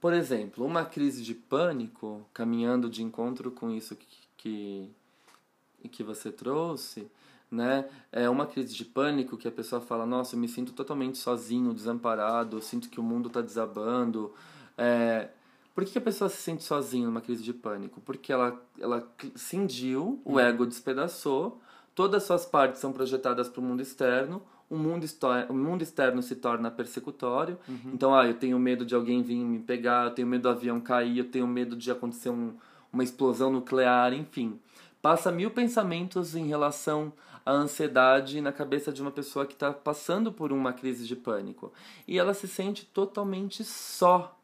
[0.00, 6.32] Por exemplo, uma crise de pânico, caminhando de encontro com isso que, que, que você
[6.32, 7.08] trouxe,
[7.48, 7.88] né?
[8.10, 11.72] É uma crise de pânico que a pessoa fala: Nossa, eu me sinto totalmente sozinho,
[11.72, 14.34] desamparado, eu sinto que o mundo está desabando.
[14.76, 15.28] É...
[15.76, 18.00] Por que a pessoa se sente sozinha numa crise de pânico?
[18.00, 21.62] Porque ela, ela cindiu, o ego despedaçou,
[21.94, 25.06] todas as suas partes são projetadas para o mundo externo, o mundo,
[25.48, 27.58] o mundo externo se torna persecutório.
[27.92, 30.80] Então, ah, eu tenho medo de alguém vir me pegar, eu tenho medo do avião
[30.80, 32.54] cair, eu tenho medo de acontecer um,
[32.92, 34.58] uma explosão nuclear, enfim.
[35.00, 37.12] Passa mil pensamentos em relação
[37.46, 41.72] à ansiedade na cabeça de uma pessoa que está passando por uma crise de pânico.
[42.06, 44.36] E ela se sente totalmente só,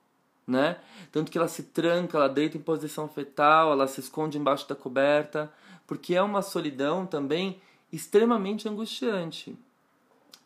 [0.46, 0.78] né?
[1.12, 4.74] Tanto que ela se tranca, ela deita em posição fetal, ela se esconde embaixo da
[4.74, 5.52] coberta,
[5.87, 7.60] porque é uma solidão também
[7.92, 9.56] extremamente angustiante.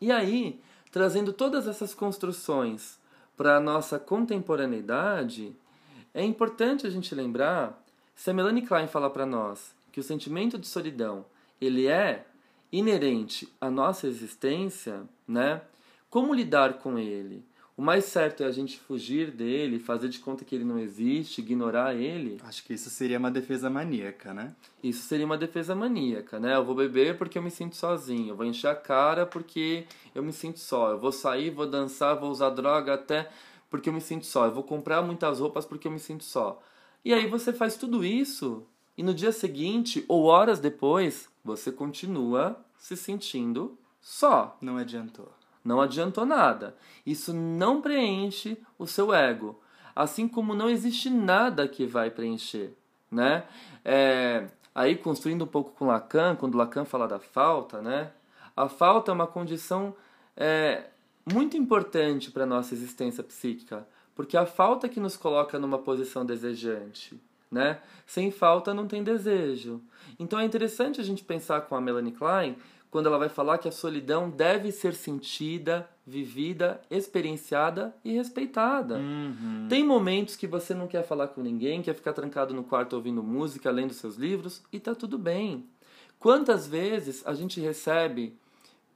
[0.01, 0.59] E aí,
[0.91, 2.99] trazendo todas essas construções
[3.35, 5.55] para a nossa contemporaneidade,
[6.13, 7.81] é importante a gente lembrar,
[8.15, 11.25] se a Melanie Klein falar para nós que o sentimento de solidão,
[11.59, 12.25] ele é
[12.71, 15.61] inerente à nossa existência, né?
[16.09, 17.43] Como lidar com ele?
[17.79, 21.39] O mais certo é a gente fugir dele, fazer de conta que ele não existe,
[21.39, 22.37] ignorar ele.
[22.43, 24.53] Acho que isso seria uma defesa maníaca, né?
[24.83, 26.57] Isso seria uma defesa maníaca, né?
[26.57, 30.21] Eu vou beber porque eu me sinto sozinho, eu vou encher a cara porque eu
[30.21, 33.31] me sinto só, eu vou sair, vou dançar, vou usar droga até
[33.69, 36.61] porque eu me sinto só, eu vou comprar muitas roupas porque eu me sinto só.
[37.05, 42.59] E aí você faz tudo isso e no dia seguinte ou horas depois você continua
[42.77, 44.57] se sentindo só.
[44.59, 45.38] Não adiantou.
[45.63, 46.75] Não adiantou nada.
[47.05, 49.59] Isso não preenche o seu ego.
[49.95, 52.73] Assim como não existe nada que vai preencher.
[53.11, 53.43] Né?
[53.83, 58.11] É, aí, construindo um pouco com Lacan, quando Lacan fala da falta, né?
[58.55, 59.95] a falta é uma condição
[60.35, 60.85] é,
[61.31, 63.87] muito importante para nossa existência psíquica.
[64.13, 67.17] Porque a falta é que nos coloca numa posição desejante.
[67.49, 67.79] Né?
[68.05, 69.81] Sem falta não tem desejo.
[70.19, 72.57] Então é interessante a gente pensar com a Melanie Klein
[72.91, 78.95] quando ela vai falar que a solidão deve ser sentida, vivida, experienciada e respeitada.
[78.95, 79.67] Uhum.
[79.69, 83.21] Tem momentos que você não quer falar com ninguém, quer ficar trancado no quarto ouvindo
[83.21, 85.67] música, lendo seus livros e tá tudo bem.
[86.17, 88.35] Quantas vezes a gente recebe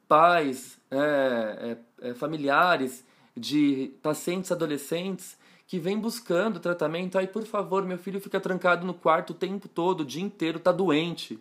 [0.07, 7.83] pais, é, é, é, familiares de pacientes adolescentes que vêm buscando tratamento, aí por favor,
[7.85, 11.39] meu filho fica trancado no quarto o tempo todo, o dia inteiro, tá doente.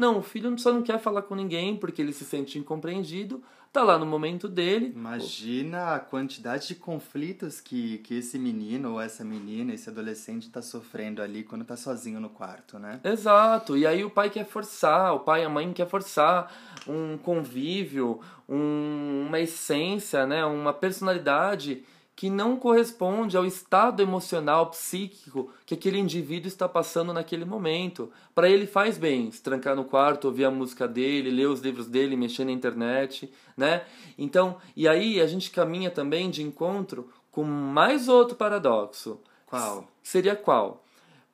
[0.00, 3.82] Não, o filho só não quer falar com ninguém porque ele se sente incompreendido, tá
[3.82, 4.94] lá no momento dele.
[4.96, 10.62] Imagina a quantidade de conflitos que, que esse menino ou essa menina, esse adolescente está
[10.62, 12.98] sofrendo ali quando tá sozinho no quarto, né?
[13.04, 16.50] Exato, e aí o pai quer forçar, o pai e a mãe quer forçar
[16.88, 21.84] um convívio, um, uma essência, né, uma personalidade
[22.20, 28.12] que não corresponde ao estado emocional, psíquico que aquele indivíduo está passando naquele momento.
[28.34, 31.86] Para ele faz bem se trancar no quarto, ouvir a música dele, ler os livros
[31.86, 33.86] dele, mexer na internet, né?
[34.18, 39.18] Então, e aí a gente caminha também de encontro com mais outro paradoxo.
[39.46, 39.88] Qual?
[40.02, 40.84] Seria qual?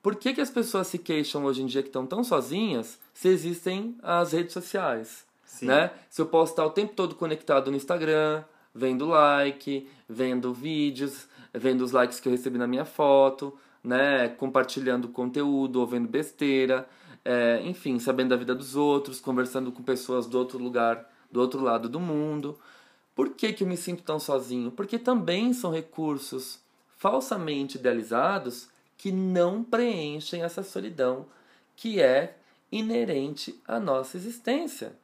[0.00, 3.26] Por que, que as pessoas se queixam hoje em dia que estão tão sozinhas se
[3.26, 5.26] existem as redes sociais?
[5.44, 5.66] Sim.
[5.66, 5.90] Né?
[6.08, 8.44] Se eu posso estar o tempo todo conectado no Instagram,
[8.76, 14.28] vendo like, vendo vídeos, vendo os likes que eu recebi na minha foto, né?
[14.28, 16.88] compartilhando conteúdo, ou vendo besteira,
[17.24, 21.62] é, enfim, sabendo da vida dos outros, conversando com pessoas do outro lugar, do outro
[21.62, 22.58] lado do mundo.
[23.14, 24.70] Por que, que eu me sinto tão sozinho?
[24.70, 26.60] Porque também são recursos
[26.98, 31.26] falsamente idealizados que não preenchem essa solidão
[31.74, 32.36] que é
[32.70, 34.96] inerente à nossa existência.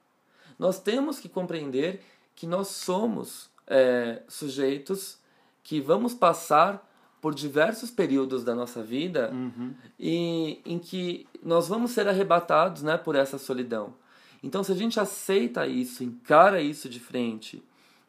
[0.58, 2.02] Nós temos que compreender
[2.35, 5.18] que nós somos é, sujeitos
[5.62, 6.88] que vamos passar
[7.20, 9.75] por diversos períodos da nossa vida Uhum.
[9.98, 13.94] e em que nós vamos ser arrebatados né, por essa solidão.
[14.42, 17.62] Então, se a gente aceita isso, encara isso de frente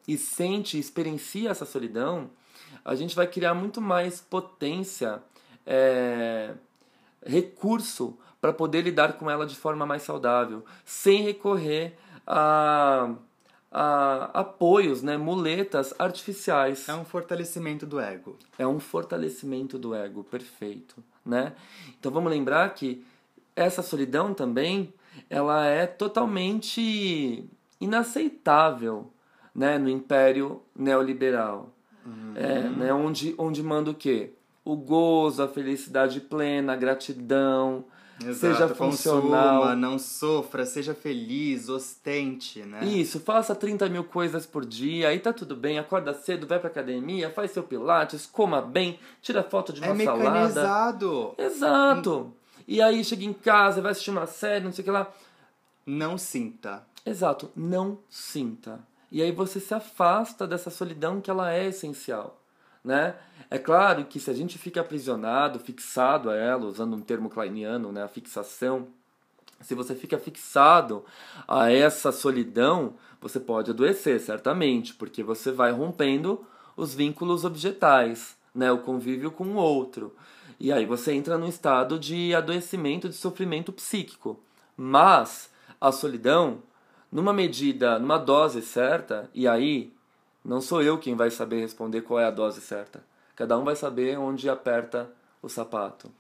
[0.08, 2.32] e sente, experiencia essa solidão,
[2.84, 5.22] a gente vai criar muito mais potência,
[5.66, 6.56] é,
[7.26, 11.96] recurso para poder lidar com ela de forma mais saudável, sem recorrer
[12.28, 13.14] a,
[13.74, 16.88] apoios, né, muletas artificiais.
[16.88, 18.38] É um fortalecimento do ego.
[18.58, 21.54] É um fortalecimento do ego, perfeito, né?
[22.00, 23.04] Então vamos lembrar que
[23.56, 24.94] essa solidão também,
[25.30, 27.50] ela é totalmente
[27.82, 29.12] inaceitável,
[29.54, 31.74] né, no império neoliberal.
[32.06, 32.34] Uhum.
[32.36, 32.94] É, né?
[32.94, 34.34] onde, onde manda o quê?
[34.64, 37.86] O gozo, a felicidade plena, a gratidão,
[38.22, 39.62] Exato, seja funcional.
[39.62, 42.86] Consuma, não sofra, seja feliz, ostente, né?
[42.86, 46.70] Isso, faça 30 mil coisas por dia, aí tá tudo bem, acorda cedo, vai pra
[46.70, 50.24] academia, faz seu pilates, coma bem, tira foto de uma é salada.
[50.24, 51.34] É mecanizado.
[51.38, 52.34] Exato.
[52.68, 55.12] E aí chega em casa, vai assistir uma série, não sei o que lá.
[55.86, 56.86] Não sinta.
[57.06, 58.80] Exato, não sinta.
[59.12, 62.42] E aí você se afasta dessa solidão que ela é essencial,
[62.84, 63.16] né?
[63.50, 67.92] É claro que se a gente fica aprisionado, fixado a ela, usando um termo kleiniano,
[67.92, 68.88] né, a fixação,
[69.62, 71.06] se você fica fixado
[71.48, 78.72] a essa solidão, você pode adoecer, certamente, porque você vai rompendo os vínculos objetais, né,
[78.72, 80.14] o convívio com o outro.
[80.60, 84.40] E aí você entra num estado de adoecimento, de sofrimento psíquico.
[84.76, 86.64] Mas a solidão,
[87.12, 89.93] numa medida, numa dose certa, e aí
[90.44, 93.04] não sou eu quem vai saber responder qual é a dose certa.
[93.36, 96.12] Cada um vai saber onde aperta o sapato.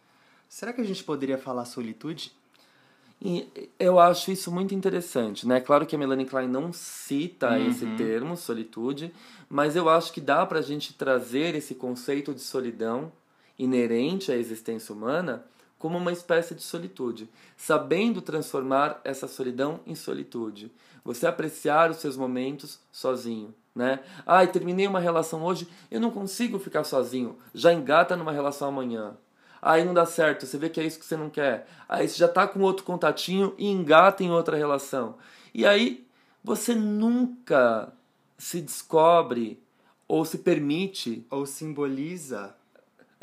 [0.47, 2.31] Será que a gente poderia falar solitude?
[3.21, 3.47] E
[3.79, 5.61] eu acho isso muito interessante, né?
[5.61, 7.69] Claro que a Melanie Klein não cita uhum.
[7.69, 9.13] esse termo, solitude,
[9.49, 13.11] mas eu acho que dá para a gente trazer esse conceito de solidão
[13.57, 15.45] inerente à existência humana
[15.79, 20.71] como uma espécie de solitude, sabendo transformar essa solidão em solitude.
[21.03, 23.99] Você apreciar os seus momentos sozinho, né?
[24.25, 27.37] Ai, terminei uma relação hoje, eu não consigo ficar sozinho.
[27.53, 29.15] Já engata numa relação amanhã.
[29.61, 31.67] Aí não dá certo, você vê que é isso que você não quer.
[31.87, 35.15] Aí você já tá com outro contatinho e engata em outra relação.
[35.53, 36.05] E aí
[36.43, 37.93] você nunca
[38.37, 39.61] se descobre
[40.07, 42.53] ou se permite ou simboliza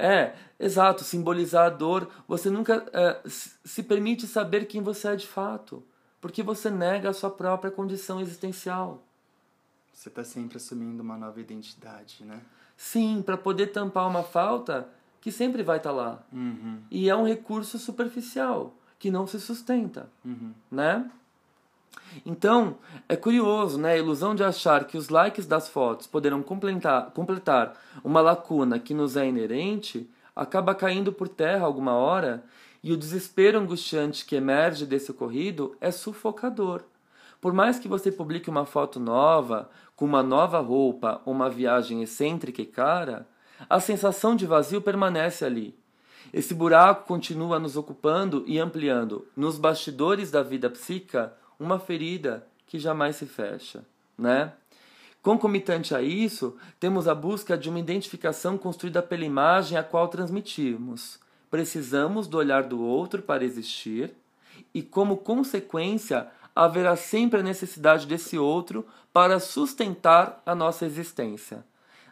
[0.00, 2.08] é, exato, simbolizar a dor.
[2.26, 5.84] Você nunca é, se permite saber quem você é de fato,
[6.22, 9.06] porque você nega a sua própria condição existencial.
[10.00, 12.40] Você está sempre assumindo uma nova identidade, né?
[12.74, 14.88] Sim, para poder tampar uma falta
[15.20, 16.22] que sempre vai estar tá lá.
[16.32, 16.78] Uhum.
[16.90, 20.54] E é um recurso superficial, que não se sustenta, uhum.
[20.70, 21.06] né?
[22.24, 22.78] Então,
[23.10, 23.92] é curioso, né?
[23.92, 28.94] A ilusão de achar que os likes das fotos poderão completar, completar uma lacuna que
[28.94, 32.42] nos é inerente acaba caindo por terra alguma hora
[32.82, 36.84] e o desespero angustiante que emerge desse ocorrido é sufocador.
[37.40, 39.70] Por mais que você publique uma foto nova,
[40.00, 43.28] com uma nova roupa ou uma viagem excêntrica e cara,
[43.68, 45.78] a sensação de vazio permanece ali.
[46.32, 52.78] Esse buraco continua nos ocupando e ampliando, nos bastidores da vida psíquica, uma ferida que
[52.78, 53.84] jamais se fecha,
[54.16, 54.54] né?
[55.20, 61.20] Concomitante a isso, temos a busca de uma identificação construída pela imagem a qual transmitimos.
[61.50, 64.14] Precisamos do olhar do outro para existir,
[64.72, 66.26] e como consequência,
[66.56, 71.64] haverá sempre a necessidade desse outro para sustentar a nossa existência.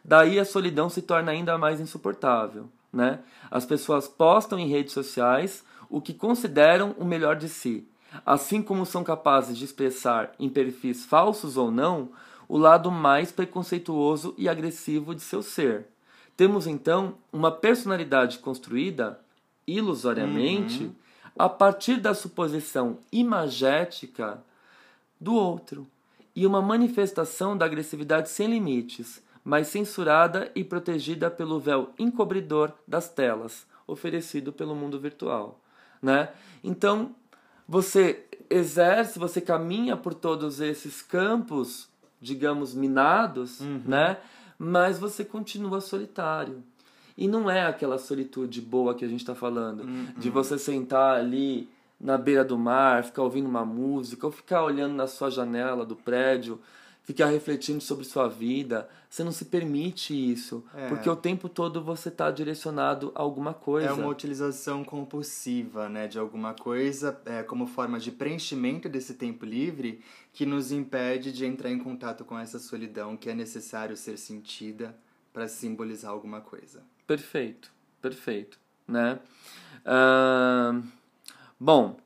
[0.05, 2.69] Daí a solidão se torna ainda mais insuportável.
[2.93, 3.21] Né?
[3.51, 7.87] As pessoas postam em redes sociais o que consideram o melhor de si,
[8.25, 12.11] assim como são capazes de expressar em perfis falsos ou não
[12.49, 15.87] o lado mais preconceituoso e agressivo de seu ser.
[16.37, 19.21] Temos então uma personalidade construída
[19.67, 20.95] ilusoriamente uhum.
[21.39, 24.43] a partir da suposição imagética
[25.21, 25.87] do outro
[26.39, 33.09] e uma manifestação da agressividade sem limites, mas censurada e protegida pelo véu encobridor das
[33.09, 35.61] telas oferecido pelo mundo virtual,
[36.01, 36.29] né?
[36.63, 37.13] Então,
[37.67, 41.89] você exerce, você caminha por todos esses campos,
[42.21, 43.83] digamos, minados, uhum.
[43.85, 44.19] né?
[44.57, 46.63] Mas você continua solitário.
[47.17, 50.07] E não é aquela solitude boa que a gente está falando, uhum.
[50.17, 51.69] de você sentar ali
[52.01, 55.97] na beira do mar, ficar ouvindo uma música, ou ficar olhando na sua janela do
[55.97, 56.61] prédio
[57.09, 58.87] ficar refletindo sobre sua vida.
[59.09, 60.89] Você não se permite isso, é.
[60.89, 63.89] porque o tempo todo você está direcionado a alguma coisa.
[63.89, 69.47] É uma utilização compulsiva, né, de alguma coisa, é, como forma de preenchimento desse tempo
[69.47, 70.03] livre,
[70.35, 74.95] que nos impede de entrar em contato com essa solidão que é necessário ser sentida
[75.33, 76.83] para simbolizar alguma coisa.
[77.07, 77.73] Perfeito,
[78.03, 79.19] perfeito, né?
[79.81, 80.87] Uh,
[81.59, 81.97] bom,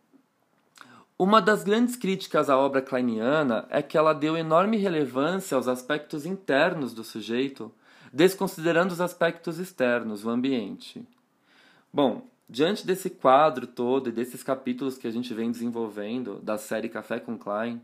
[1.19, 6.27] uma das grandes críticas à obra kleiniana é que ela deu enorme relevância aos aspectos
[6.27, 7.73] internos do sujeito,
[8.13, 11.07] desconsiderando os aspectos externos, o ambiente.
[11.93, 16.89] Bom, diante desse quadro todo e desses capítulos que a gente vem desenvolvendo da série
[16.89, 17.81] Café com Klein,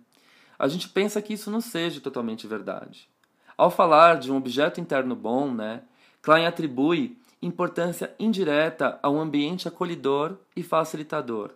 [0.58, 3.08] a gente pensa que isso não seja totalmente verdade.
[3.56, 5.82] Ao falar de um objeto interno bom, né,
[6.20, 11.52] Klein atribui importância indireta a um ambiente acolhedor e facilitador,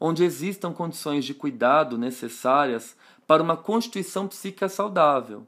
[0.00, 5.46] onde existam condições de cuidado necessárias para uma constituição psíquica saudável.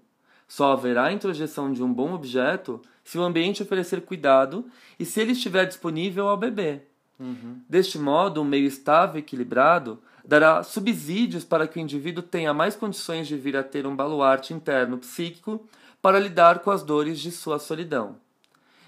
[0.48, 4.64] Só haverá introjeção de um bom objeto se o ambiente oferecer cuidado
[4.98, 6.82] e se ele estiver disponível ao bebê.
[7.18, 7.60] Uhum.
[7.68, 12.74] Deste modo, um meio estável e equilibrado dará subsídios para que o indivíduo tenha mais
[12.74, 15.66] condições de vir a ter um baluarte interno psíquico
[16.02, 18.16] para lidar com as dores de sua solidão.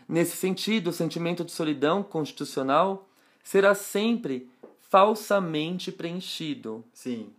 [0.09, 3.09] Nesse sentido, o sentimento de solidão constitucional
[3.43, 4.49] será sempre
[4.89, 7.31] falsamente preenchido Sim.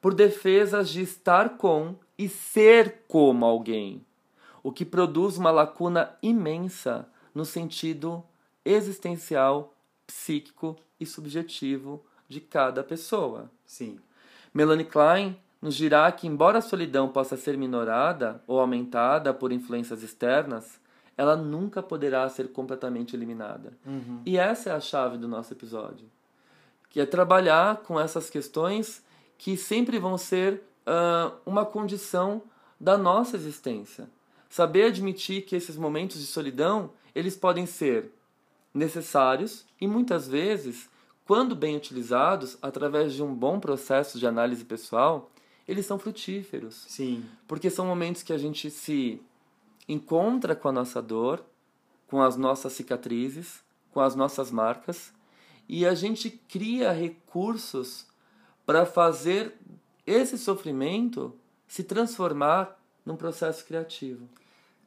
[0.00, 4.04] por defesas de estar com e ser como alguém,
[4.62, 8.22] o que produz uma lacuna imensa no sentido
[8.64, 9.74] existencial,
[10.06, 13.50] psíquico e subjetivo de cada pessoa.
[13.66, 13.98] Sim.
[14.52, 20.02] Melanie Klein nos dirá que, embora a solidão possa ser minorada ou aumentada por influências
[20.02, 20.80] externas,
[21.16, 23.72] ela nunca poderá ser completamente eliminada.
[23.84, 24.20] Uhum.
[24.26, 26.06] E essa é a chave do nosso episódio,
[26.94, 29.02] que é trabalhar com essas questões
[29.36, 32.40] que sempre vão ser ah, uma condição
[32.78, 34.08] da nossa existência.
[34.48, 38.12] Saber admitir que esses momentos de solidão eles podem ser
[38.72, 40.88] necessários e muitas vezes,
[41.26, 45.32] quando bem utilizados através de um bom processo de análise pessoal,
[45.66, 46.84] eles são frutíferos.
[46.86, 47.24] Sim.
[47.48, 49.20] Porque são momentos que a gente se
[49.88, 51.44] encontra com a nossa dor,
[52.06, 55.12] com as nossas cicatrizes, com as nossas marcas,
[55.68, 58.06] e a gente cria recursos
[58.66, 59.54] para fazer
[60.06, 61.34] esse sofrimento
[61.66, 64.28] se transformar num processo criativo.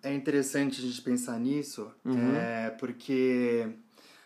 [0.01, 2.35] É interessante a gente pensar nisso, Uhum.
[2.35, 3.67] é, porque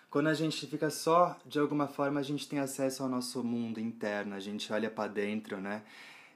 [0.10, 3.80] quando a gente fica só, de alguma forma a gente tem acesso ao nosso mundo
[3.80, 5.82] interno, a gente olha para dentro, né?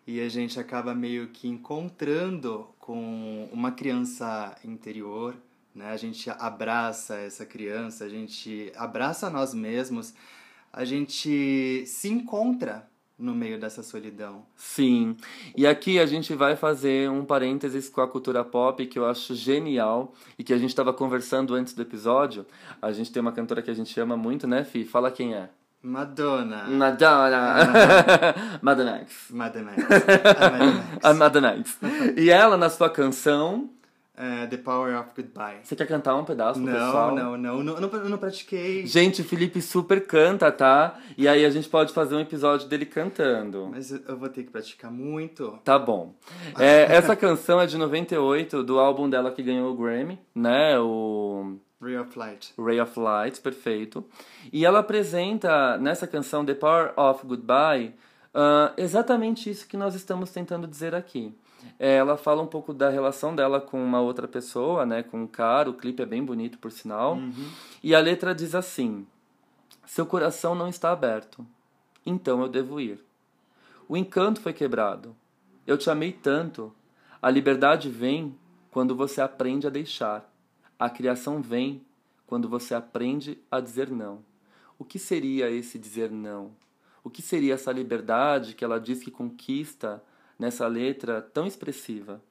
[0.07, 5.35] E a gente acaba meio que encontrando com uma criança interior,
[5.75, 5.91] né?
[5.91, 10.13] A gente abraça essa criança, a gente abraça nós mesmos,
[10.71, 14.45] a gente se encontra no meio dessa solidão.
[14.55, 15.15] Sim.
[15.55, 19.33] E aqui a gente vai fazer um parênteses com a cultura pop que eu acho
[19.35, 22.45] genial e que a gente estava conversando antes do episódio.
[22.81, 24.83] A gente tem uma cantora que a gente ama muito, né, Fi?
[24.83, 25.49] Fala quem é.
[25.81, 26.63] Madonna.
[26.67, 27.55] Madonna.
[28.61, 29.27] Madonna X.
[29.29, 29.71] Madonna.
[29.71, 30.83] A Madonna.
[31.03, 31.77] A Madonna X.
[32.17, 33.69] E ela, na sua canção...
[34.17, 35.57] É, The Power of Goodbye.
[35.63, 37.15] Você quer cantar um pedaço pro Não, pessoal?
[37.15, 38.85] não, não, não, não, não pratiquei.
[38.87, 40.97] Gente, o Felipe super canta, tá?
[41.17, 43.67] E aí a gente pode fazer um episódio dele cantando.
[43.71, 45.59] Mas eu eu vou ter que praticar muito.
[45.63, 46.15] Tá bom.
[46.57, 50.79] É, essa canção é de 98, do álbum dela que ganhou o Grammy, né?
[50.79, 52.53] O Real Flight.
[52.57, 54.05] Ray of Light, perfeito.
[54.51, 57.93] E ela apresenta nessa canção The Power of Goodbye
[58.37, 61.33] ah, exatamente isso que nós estamos tentando dizer aqui.
[61.79, 65.27] É, ela fala um pouco da relação dela com uma outra pessoa, né, com um
[65.27, 65.69] cara.
[65.69, 67.17] O clipe é bem bonito, por sinal.
[67.83, 69.05] E a letra diz assim:
[69.85, 71.45] Seu coração não está aberto,
[72.05, 73.03] então eu devo ir.
[73.87, 75.15] O encanto foi quebrado.
[75.65, 76.73] Eu te amei tanto.
[77.21, 78.35] A liberdade vem
[78.71, 80.31] quando você aprende a deixar.
[80.77, 81.81] A criação vem
[82.27, 84.23] quando você aprende a dizer não.
[84.77, 86.51] O que seria esse dizer não?
[87.03, 90.03] O que seria essa liberdade que ela diz que conquista
[90.37, 92.21] nessa letra tão expressiva?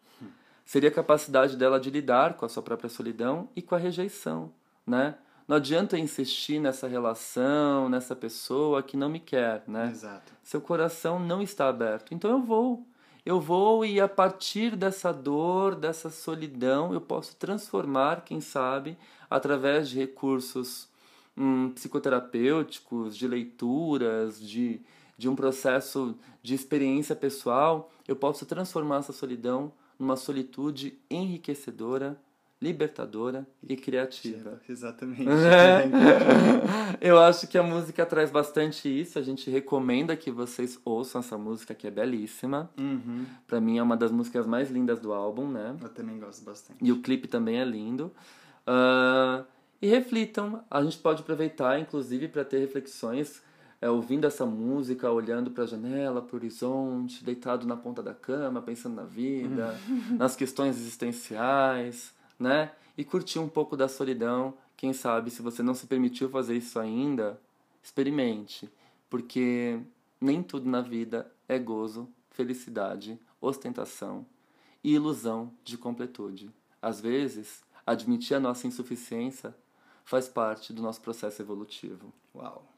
[0.65, 4.51] Seria a capacidade dela de lidar com a sua própria solidão e com a rejeição,
[4.87, 5.15] né?
[5.47, 9.91] Não adianta insistir nessa relação, nessa pessoa que não me quer, né?
[9.91, 10.33] Exato.
[10.43, 12.15] Seu coração não está aberto.
[12.15, 12.87] Então eu vou.
[13.27, 18.97] Eu vou e a partir dessa dor, dessa solidão, eu posso transformar, quem sabe,
[19.31, 20.89] através de recursos
[21.37, 24.81] hum, psicoterapêuticos, de leituras, de,
[25.17, 32.21] de um processo de experiência pessoal, eu posso transformar essa solidão numa solitude enriquecedora,
[32.61, 34.61] libertadora e criativa.
[34.69, 35.27] Exatamente.
[37.01, 39.19] Eu acho que a música traz bastante isso.
[39.19, 42.71] A gente recomenda que vocês ouçam essa música que é belíssima.
[42.79, 43.27] Uhum.
[43.47, 45.77] Pra mim é uma das músicas mais lindas do álbum, né?
[45.81, 46.79] Eu também gosto bastante.
[46.83, 48.11] E o clipe também é lindo.
[48.67, 49.45] Ah,
[49.83, 50.65] e reflitam.
[50.71, 53.43] A gente pode aproveitar, inclusive, para ter reflexões
[53.85, 58.15] é, ouvindo essa música, olhando para a janela, para o horizonte, deitado na ponta da
[58.15, 59.79] cama, pensando na vida,
[60.17, 62.73] nas questões existenciais, né?
[62.97, 64.55] E curtir um pouco da solidão.
[64.75, 67.39] Quem sabe, se você não se permitiu fazer isso ainda,
[67.83, 68.71] experimente.
[69.11, 69.79] Porque
[70.19, 74.25] nem tudo na vida é gozo, felicidade, ostentação
[74.83, 76.51] e ilusão de completude.
[76.81, 79.55] Às vezes, admitir a nossa insuficiência
[80.07, 82.11] faz parte do nosso processo evolutivo.
[82.35, 82.74] Uau.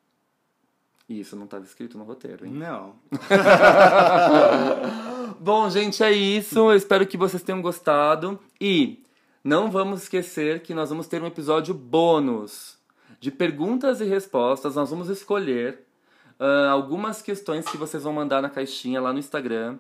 [1.09, 2.53] E isso não estava escrito no roteiro, hein?
[2.53, 2.97] Não.
[5.39, 6.59] Bom, gente, é isso.
[6.59, 8.41] Eu espero que vocês tenham gostado.
[8.61, 9.05] E
[9.45, 12.77] não vamos esquecer que nós vamos ter um episódio bônus
[13.21, 14.75] de perguntas e respostas.
[14.75, 15.87] Nós vamos escolher
[16.39, 19.79] ah, algumas questões que vocês vão mandar na caixinha lá no Instagram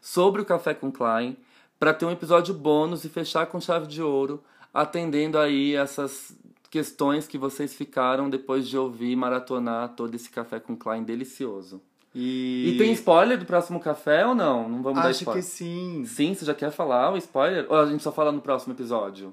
[0.00, 1.36] sobre o Café com Klein
[1.78, 6.36] para ter um episódio bônus e fechar com chave de ouro atendendo aí essas
[6.76, 11.80] questões que vocês ficaram depois de ouvir maratonar todo esse café com Klein delicioso.
[12.14, 14.68] E, E tem spoiler do próximo café ou não?
[14.68, 15.42] Não vamos dar Acho spoiler.
[15.42, 16.04] que sim.
[16.04, 17.64] Sim, você já quer falar o spoiler?
[17.70, 19.32] Ou a gente só fala no próximo episódio?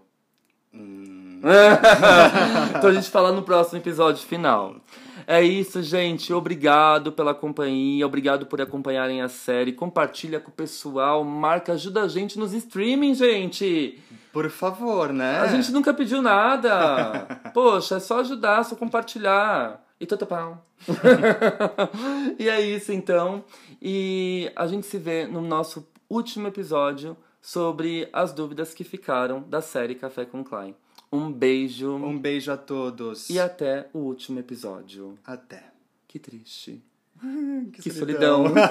[0.73, 1.41] Hum,
[2.77, 4.77] então a gente fala no próximo episódio final.
[5.26, 6.34] É isso, gente.
[6.34, 8.05] Obrigado pela companhia.
[8.05, 9.74] Obrigado por acompanharem a série.
[9.74, 11.24] Compartilha com o pessoal.
[11.24, 13.99] Marca, ajuda a gente nos streaming, gente.
[14.32, 15.39] por favor, né?
[15.39, 17.28] A gente nunca pediu nada.
[17.53, 19.82] Poxa, é só ajudar, só compartilhar.
[19.99, 20.65] E tudo pau.
[22.38, 23.43] e é isso então.
[23.82, 29.61] E a gente se vê no nosso último episódio sobre as dúvidas que ficaram da
[29.61, 30.76] série Café com Klein.
[31.14, 33.30] Um beijo Um beijo a todos.
[33.30, 35.18] e até o último episódio.
[35.24, 35.72] até.
[36.07, 36.82] Que triste.
[37.72, 38.47] Que, Que solidão.
[38.47, 38.64] solidão.